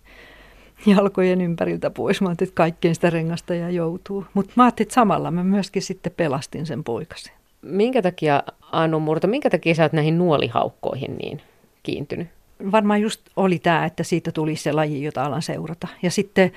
jalkojen 0.86 1.42
ympäriltä 1.42 1.90
pois. 1.90 2.22
Mä 2.22 2.28
ajattelin, 2.28 2.50
että 2.50 2.58
kaikkeen 2.58 2.96
sitä 2.96 3.10
rengasta 3.10 3.54
ja 3.54 3.70
joutuu. 3.70 4.26
Mutta 4.34 4.54
mä 4.56 4.64
ajattelin, 4.64 4.86
että 4.86 4.96
samalla 4.96 5.32
mä 5.32 5.44
myöskin 5.44 5.82
sitten 5.82 6.14
pelastin 6.18 6.66
sen 6.66 6.84
poikasen. 6.84 7.34
Minkä 7.62 8.02
takia, 8.02 8.44
Anu 8.72 9.00
Murto, 9.00 9.28
minkä 9.28 9.50
takia 9.50 9.76
sä 9.76 9.84
oot 9.84 9.94
näihin 9.94 10.18
nuolihaukkoihin 10.18 11.18
niin 11.18 11.42
kiintynyt? 11.84 12.28
Varmaan 12.72 13.02
just 13.02 13.22
oli 13.36 13.60
tämä, 13.60 13.86
että 13.86 14.04
siitä 14.04 14.32
tuli 14.32 14.56
se 14.56 14.72
laji, 14.72 15.04
jota 15.04 15.24
alan 15.24 15.42
seurata. 15.42 15.88
Ja 16.02 16.12
sitten 16.12 16.52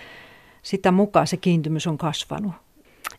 sitä 0.63 0.93
mukaan 0.93 1.27
se 1.27 1.37
kiintymys 1.37 1.87
on 1.87 1.99
kasvanut. 1.99 2.53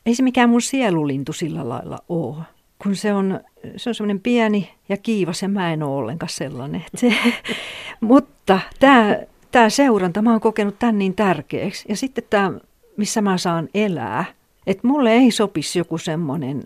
Ei 0.06 0.16
se 0.16 0.24
mikään 0.24 0.50
mun 0.50 0.62
sielulintu 0.62 1.34
sillä 1.34 1.70
lailla 1.70 2.00
ole 2.10 2.44
kun 2.84 2.96
se 2.96 3.14
on, 3.14 3.40
se 3.78 3.90
on 3.90 3.96
semmoinen 3.96 4.20
pieni 4.20 4.72
ja 4.90 4.98
kiivas 4.98 5.42
ja 5.42 5.50
mä 5.50 5.74
en 5.74 5.84
ole 5.84 5.96
ollenkaan 5.96 6.30
sellainen. 6.30 6.84
Se, 6.96 7.14
mutta 8.02 8.60
tämä, 8.80 9.18
tämä 9.52 9.70
seuranta, 9.70 10.22
mä 10.22 10.32
oon 10.32 10.42
kokenut 10.42 10.80
tämän 10.80 10.98
niin 10.98 11.16
tärkeäksi. 11.16 11.86
Ja 11.90 11.96
sitten 11.96 12.24
tämä, 12.30 12.52
missä 12.98 13.22
mä 13.22 13.38
saan 13.38 13.70
elää. 13.74 14.26
Että 14.68 14.88
mulle 14.88 15.12
ei 15.14 15.32
sopisi 15.32 15.80
joku 15.80 15.98
semmoinen 15.98 16.64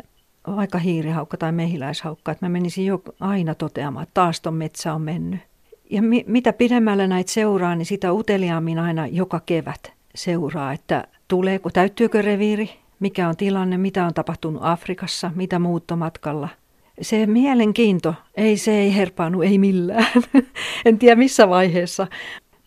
vaikka 0.55 0.77
hiirihaukka 0.77 1.37
tai 1.37 1.51
mehiläishaukka, 1.51 2.31
että 2.31 2.45
mä 2.45 2.49
menisin 2.49 2.85
jo 2.85 3.01
aina 3.19 3.55
toteamaan, 3.55 4.03
että 4.03 4.13
taas 4.13 4.41
ton 4.41 4.53
metsä 4.53 4.93
on 4.93 5.01
mennyt. 5.01 5.39
Ja 5.89 6.01
mi, 6.01 6.23
mitä 6.27 6.53
pidemmällä 6.53 7.07
näitä 7.07 7.31
seuraa, 7.31 7.75
niin 7.75 7.85
sitä 7.85 8.13
uteliaammin 8.13 8.79
aina 8.79 9.07
joka 9.07 9.41
kevät 9.45 9.93
seuraa, 10.15 10.73
että 10.73 11.07
tuleeko, 11.27 11.69
täyttyykö 11.69 12.21
reviiri, 12.21 12.69
mikä 12.99 13.29
on 13.29 13.37
tilanne, 13.37 13.77
mitä 13.77 14.05
on 14.05 14.13
tapahtunut 14.13 14.61
Afrikassa, 14.65 15.31
mitä 15.35 15.59
muuttomatkalla. 15.59 16.49
Se 17.01 17.25
mielenkiinto, 17.25 18.13
ei 18.37 18.57
se 18.57 18.71
ei 18.71 18.95
herpaannu, 18.95 19.41
ei 19.41 19.57
millään. 19.57 20.07
en 20.85 20.99
tiedä 20.99 21.15
missä 21.15 21.49
vaiheessa. 21.49 22.07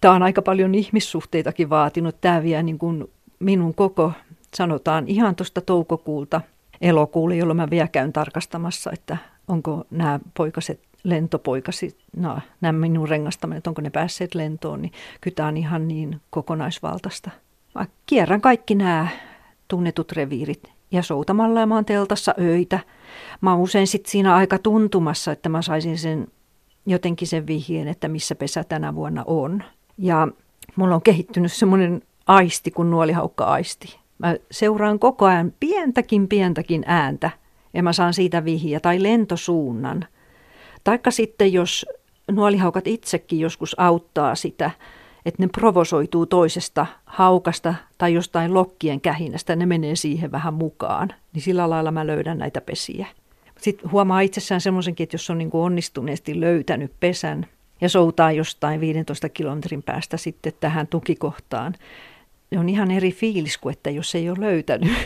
Tämä 0.00 0.14
on 0.14 0.22
aika 0.22 0.42
paljon 0.42 0.74
ihmissuhteitakin 0.74 1.70
vaatinut. 1.70 2.20
Tämä 2.20 2.42
vie 2.42 2.62
niin 2.62 2.78
kuin 2.78 3.10
minun 3.38 3.74
koko, 3.74 4.12
sanotaan 4.54 5.08
ihan 5.08 5.34
tuosta 5.36 5.60
toukokuulta 5.60 6.40
elokuulle, 6.80 7.36
jolloin 7.36 7.56
mä 7.56 7.70
vielä 7.70 7.88
käyn 7.88 8.12
tarkastamassa, 8.12 8.90
että 8.92 9.16
onko 9.48 9.84
nämä 9.90 10.20
poikaset 10.36 10.80
lentopoikasi, 11.04 11.98
no, 12.16 12.38
nämä 12.60 12.78
minun 12.78 13.08
rengastamat, 13.08 13.66
onko 13.66 13.82
ne 13.82 13.90
päässeet 13.90 14.34
lentoon, 14.34 14.82
niin 14.82 14.92
kyllä 15.20 15.34
tämä 15.34 15.48
on 15.48 15.56
ihan 15.56 15.88
niin 15.88 16.20
kokonaisvaltaista. 16.30 17.30
Mä 17.74 17.86
kierrän 18.06 18.40
kaikki 18.40 18.74
nämä 18.74 19.08
tunnetut 19.68 20.12
reviirit 20.12 20.72
ja 20.90 21.02
soutamalla 21.02 21.60
ja 21.60 21.66
mä 21.66 21.74
oon 21.74 21.84
teltassa 21.84 22.34
öitä. 22.40 22.80
Mä 23.40 23.52
oon 23.52 23.60
usein 23.60 23.86
sit 23.86 24.06
siinä 24.06 24.34
aika 24.34 24.58
tuntumassa, 24.58 25.32
että 25.32 25.48
mä 25.48 25.62
saisin 25.62 25.98
sen 25.98 26.28
jotenkin 26.86 27.28
sen 27.28 27.46
vihjeen, 27.46 27.88
että 27.88 28.08
missä 28.08 28.34
pesä 28.34 28.64
tänä 28.64 28.94
vuonna 28.94 29.24
on. 29.26 29.64
Ja 29.98 30.28
mulla 30.76 30.94
on 30.94 31.02
kehittynyt 31.02 31.52
semmoinen 31.52 32.02
aisti 32.26 32.70
kuin 32.70 32.90
nuolihaukka-aisti. 32.90 33.98
Mä 34.18 34.36
seuraan 34.50 34.98
koko 34.98 35.26
ajan 35.26 35.52
pientäkin 35.60 36.28
pientäkin 36.28 36.84
ääntä 36.86 37.30
ja 37.74 37.82
mä 37.82 37.92
saan 37.92 38.14
siitä 38.14 38.44
vihjiä 38.44 38.80
tai 38.80 39.02
lentosuunnan. 39.02 40.06
Taikka 40.84 41.10
sitten 41.10 41.52
jos 41.52 41.86
nuolihaukat 42.30 42.86
itsekin 42.86 43.40
joskus 43.40 43.80
auttaa 43.80 44.34
sitä, 44.34 44.70
että 45.26 45.42
ne 45.42 45.48
provosoituu 45.48 46.26
toisesta 46.26 46.86
haukasta 47.06 47.74
tai 47.98 48.14
jostain 48.14 48.54
lokkien 48.54 49.00
kähinästä, 49.00 49.56
ne 49.56 49.66
menee 49.66 49.96
siihen 49.96 50.32
vähän 50.32 50.54
mukaan. 50.54 51.08
Niin 51.32 51.42
sillä 51.42 51.70
lailla 51.70 51.90
mä 51.90 52.06
löydän 52.06 52.38
näitä 52.38 52.60
pesiä. 52.60 53.06
Sitten 53.58 53.92
huomaa 53.92 54.20
itsessään 54.20 54.60
semmoisenkin, 54.60 55.04
että 55.04 55.14
jos 55.14 55.30
on 55.30 55.38
niin 55.38 55.50
kuin 55.50 55.62
onnistuneesti 55.62 56.40
löytänyt 56.40 56.92
pesän 57.00 57.46
ja 57.80 57.88
soutaa 57.88 58.32
jostain 58.32 58.80
15 58.80 59.28
kilometrin 59.28 59.82
päästä 59.82 60.16
sitten 60.16 60.52
tähän 60.60 60.86
tukikohtaan, 60.86 61.74
ne 62.50 62.58
on 62.58 62.68
ihan 62.68 62.90
eri 62.90 63.12
fiilis 63.12 63.58
kuin, 63.58 63.72
että 63.72 63.90
jos 63.90 64.14
ei 64.14 64.30
ole 64.30 64.40
löytänyt. 64.40 64.92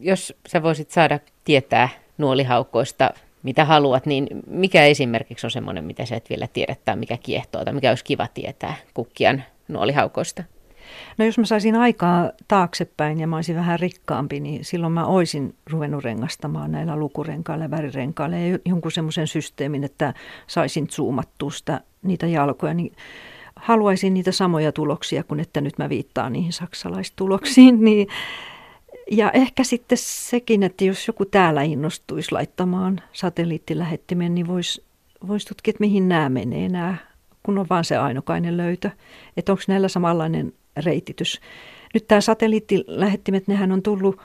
Jos 0.00 0.34
sä 0.48 0.62
voisit 0.62 0.90
saada 0.90 1.18
tietää 1.44 1.88
nuolihaukkoista 2.18 3.10
mitä 3.44 3.64
haluat, 3.64 4.06
niin 4.06 4.26
mikä 4.46 4.84
esimerkiksi 4.84 5.46
on 5.46 5.50
semmoinen, 5.50 5.84
mitä 5.84 6.06
sä 6.06 6.16
et 6.16 6.30
vielä 6.30 6.46
tiedä 6.46 6.76
tai 6.84 6.96
mikä 6.96 7.16
kiehtoo 7.16 7.64
tai 7.64 7.74
mikä 7.74 7.90
olisi 7.90 8.04
kiva 8.04 8.28
tietää 8.34 8.74
kukkian 8.94 9.44
nuolihaukoista? 9.68 10.44
No 11.18 11.24
jos 11.24 11.38
mä 11.38 11.44
saisin 11.44 11.76
aikaa 11.76 12.30
taaksepäin 12.48 13.20
ja 13.20 13.26
mä 13.26 13.36
olisin 13.36 13.56
vähän 13.56 13.80
rikkaampi, 13.80 14.40
niin 14.40 14.64
silloin 14.64 14.92
mä 14.92 15.06
olisin 15.06 15.54
ruvennut 15.70 16.04
rengastamaan 16.04 16.72
näillä 16.72 16.96
lukurenkailla 16.96 17.64
ja 17.64 17.70
värirenkailla 17.70 18.36
ja 18.36 18.58
jonkun 18.64 18.92
semmoisen 18.92 19.26
systeemin, 19.26 19.84
että 19.84 20.14
saisin 20.46 20.88
zoomattua 20.90 21.50
sitä, 21.50 21.80
niitä 22.02 22.26
jalkoja, 22.26 22.74
niin 22.74 22.92
haluaisin 23.56 24.14
niitä 24.14 24.32
samoja 24.32 24.72
tuloksia 24.72 25.24
kuin 25.24 25.40
että 25.40 25.60
nyt 25.60 25.78
mä 25.78 25.88
viittaan 25.88 26.32
niihin 26.32 26.52
saksalaistuloksiin, 26.52 27.80
niin 27.84 28.08
ja 29.10 29.30
ehkä 29.30 29.64
sitten 29.64 29.98
sekin, 30.00 30.62
että 30.62 30.84
jos 30.84 31.06
joku 31.06 31.24
täällä 31.24 31.62
innostuisi 31.62 32.32
laittamaan 32.32 33.00
satelliittilähettimen, 33.12 34.34
niin 34.34 34.46
voisi 34.46 34.84
vois 35.28 35.44
tutkia, 35.44 35.70
että 35.70 35.80
mihin 35.80 36.08
nämä 36.08 36.28
menee, 36.28 36.68
nämä, 36.68 36.96
kun 37.42 37.58
on 37.58 37.66
vaan 37.70 37.84
se 37.84 37.96
ainokainen 37.96 38.56
löytö. 38.56 38.90
Että 39.36 39.52
onko 39.52 39.62
näillä 39.68 39.88
samanlainen 39.88 40.52
reititys. 40.76 41.40
Nyt 41.94 42.08
tämä 42.08 42.20
satelliittilähettimet, 42.20 43.48
nehän 43.48 43.72
on 43.72 43.82
tullut 43.82 44.20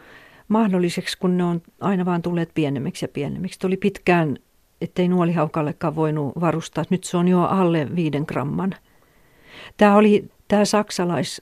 mahdolliseksi, 0.48 1.18
kun 1.18 1.38
ne 1.38 1.44
on 1.44 1.62
aina 1.82 2.06
vaan 2.06 2.22
tulleet 2.22 2.50
pienemmiksi 2.54 3.06
ja 3.06 3.10
pienemmiksi. 3.10 3.60
Tuli 3.60 3.78
pitkään, 3.78 4.38
ettei 4.82 5.08
nuolihaukallekaan 5.08 5.96
voinut 5.96 6.34
varustaa. 6.40 6.84
Nyt 6.90 7.04
se 7.04 7.18
on 7.18 7.28
jo 7.28 7.42
alle 7.42 7.88
viiden 7.96 8.24
gramman. 8.28 8.76
Tämä 9.78 9.96
oli 9.96 10.30
tämä 10.48 10.66
saksalais 10.66 11.42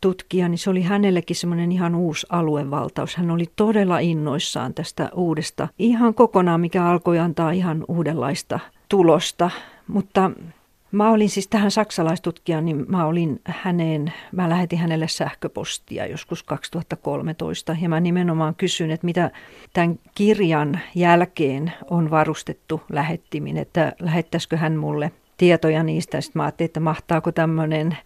tutkija, 0.00 0.48
niin 0.48 0.58
se 0.58 0.70
oli 0.70 0.82
hänellekin 0.82 1.36
semmoinen 1.36 1.72
ihan 1.72 1.94
uusi 1.94 2.26
aluevaltaus. 2.30 3.16
Hän 3.16 3.30
oli 3.30 3.44
todella 3.56 3.98
innoissaan 3.98 4.74
tästä 4.74 5.10
uudesta, 5.14 5.68
ihan 5.78 6.14
kokonaan, 6.14 6.60
mikä 6.60 6.84
alkoi 6.84 7.18
antaa 7.18 7.50
ihan 7.50 7.84
uudenlaista 7.88 8.60
tulosta. 8.88 9.50
Mutta 9.86 10.30
Mä 10.92 11.10
olin 11.10 11.30
siis 11.30 11.48
tähän 11.48 11.70
saksalaistutkijaan, 11.70 12.64
niin 12.64 12.84
mä 12.88 13.06
olin 13.06 13.40
häneen, 13.44 14.12
mä 14.32 14.48
lähetin 14.48 14.78
hänelle 14.78 15.08
sähköpostia 15.08 16.06
joskus 16.06 16.42
2013 16.42 17.76
ja 17.80 17.88
mä 17.88 18.00
nimenomaan 18.00 18.54
kysyin, 18.54 18.90
että 18.90 19.04
mitä 19.04 19.30
tämän 19.72 19.98
kirjan 20.14 20.80
jälkeen 20.94 21.72
on 21.90 22.10
varustettu 22.10 22.80
lähettimin, 22.92 23.56
että 23.56 23.92
lähettäisikö 24.00 24.56
hän 24.56 24.76
mulle 24.76 25.12
tietoja 25.36 25.82
niistä. 25.82 26.20
Sitten 26.20 26.40
mä 26.40 26.44
ajattelin, 26.44 26.68
että 26.68 26.80
mahtaako 26.80 27.32
tämmöinen 27.32 27.96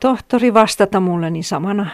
tohtori 0.00 0.54
vastata 0.54 1.00
mulle, 1.00 1.30
niin 1.30 1.44
samana, 1.44 1.90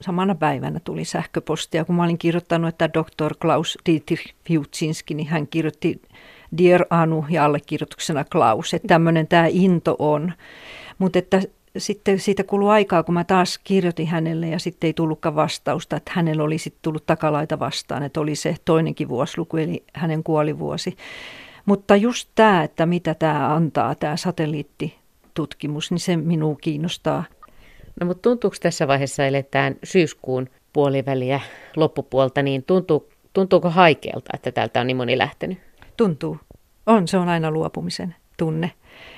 samana 0.00 0.34
päivänä 0.34 0.80
tuli 0.84 1.04
sähköpostia. 1.04 1.84
Kun 1.84 1.94
mä 1.94 2.04
olin 2.04 2.18
kirjoittanut, 2.18 2.68
että 2.68 2.88
Dr. 2.88 3.34
Klaus 3.40 3.78
Dietrich 3.86 4.34
Fiutsinski, 4.48 5.14
niin 5.14 5.28
hän 5.28 5.46
kirjoitti 5.46 6.02
Dear 6.58 6.84
Anu 6.90 7.24
ja 7.28 7.44
allekirjoituksena 7.44 8.24
Klaus, 8.24 8.74
että 8.74 8.88
tämmöinen 8.88 9.26
tämä 9.26 9.46
into 9.50 9.96
on. 9.98 10.32
Mutta 10.98 11.18
että 11.18 11.42
sitten 11.78 12.18
siitä 12.18 12.44
kului 12.44 12.70
aikaa, 12.70 13.02
kun 13.02 13.14
mä 13.14 13.24
taas 13.24 13.58
kirjoitin 13.64 14.06
hänelle 14.06 14.48
ja 14.48 14.58
sitten 14.58 14.88
ei 14.88 14.92
tullutkaan 14.92 15.34
vastausta, 15.34 15.96
että 15.96 16.12
hänellä 16.14 16.42
oli 16.42 16.58
sitten 16.58 16.82
tullut 16.82 17.06
takalaita 17.06 17.58
vastaan, 17.58 18.02
että 18.02 18.20
oli 18.20 18.34
se 18.34 18.56
toinenkin 18.64 19.08
vuosiluku, 19.08 19.56
eli 19.56 19.84
hänen 19.94 20.22
kuolivuosi. 20.22 20.96
Mutta 21.66 21.96
just 21.96 22.28
tämä, 22.34 22.62
että 22.62 22.86
mitä 22.86 23.14
tämä 23.14 23.54
antaa, 23.54 23.94
tämä 23.94 24.16
satelliittitutkimus, 24.16 25.90
niin 25.90 26.00
se 26.00 26.16
minua 26.16 26.56
kiinnostaa. 26.60 27.24
No 28.00 28.06
mutta 28.06 28.22
tuntuuko 28.22 28.56
tässä 28.62 28.88
vaiheessa 28.88 29.26
eletään 29.26 29.76
syyskuun 29.84 30.48
puoliväliä 30.72 31.40
loppupuolta, 31.76 32.42
niin 32.42 32.62
tuntuu, 32.62 33.08
tuntuuko 33.32 33.70
haikealta, 33.70 34.30
että 34.34 34.52
täältä 34.52 34.80
on 34.80 34.86
niin 34.86 34.96
moni 34.96 35.18
lähtenyt? 35.18 35.67
Tuntuu. 35.98 36.38
On, 36.86 37.08
se 37.08 37.18
on 37.18 37.28
aina 37.28 37.50
luopumisen 37.50 38.14
tunne. 38.36 38.70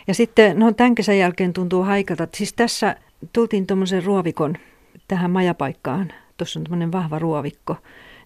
Ja 0.07 0.14
sitten, 0.14 0.59
no 0.59 0.73
tämän 0.73 0.95
kesän 0.95 1.19
jälkeen 1.19 1.53
tuntuu 1.53 1.83
haikalta. 1.83 2.29
Siis 2.35 2.53
tässä 2.53 2.97
tultiin 3.33 3.66
tuommoisen 3.66 4.05
ruovikon 4.05 4.57
tähän 5.09 5.31
majapaikkaan. 5.31 6.12
Tuossa 6.37 6.61
on 6.61 6.64
tämmöinen 6.64 6.93
vahva 6.93 7.19
ruovikko. 7.19 7.77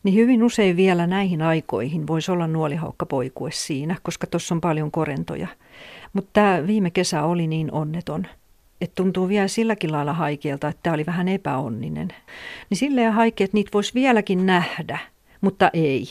Niin 0.03 0.15
hyvin 0.15 0.43
usein 0.43 0.77
vielä 0.77 1.07
näihin 1.07 1.43
aikoihin 1.43 2.07
voisi 2.07 2.31
olla 2.31 2.47
nuolihaukka 2.47 3.07
poikue 3.07 3.51
siinä, 3.53 3.97
koska 4.03 4.27
tuossa 4.27 4.55
on 4.55 4.61
paljon 4.61 4.91
korentoja. 4.91 5.49
Mutta 6.13 6.31
tämä 6.33 6.67
viime 6.67 6.91
kesä 6.91 7.23
oli 7.23 7.47
niin 7.47 7.73
onneton, 7.73 8.27
että 8.81 8.95
tuntuu 8.95 9.29
vielä 9.29 9.49
silläkin 9.49 9.93
lailla 9.93 10.13
haikealta, 10.13 10.69
että 10.69 10.81
tämä 10.83 10.95
oli 10.95 11.07
vähän 11.07 11.29
epäonninen. 11.29 12.09
Niin 12.71 12.79
silleen 12.79 13.13
haikea, 13.13 13.45
että 13.45 13.57
niitä 13.57 13.71
voisi 13.75 13.95
vieläkin 13.95 14.47
nähdä, 14.47 14.99
mutta 15.41 15.71
ei. 15.73 16.09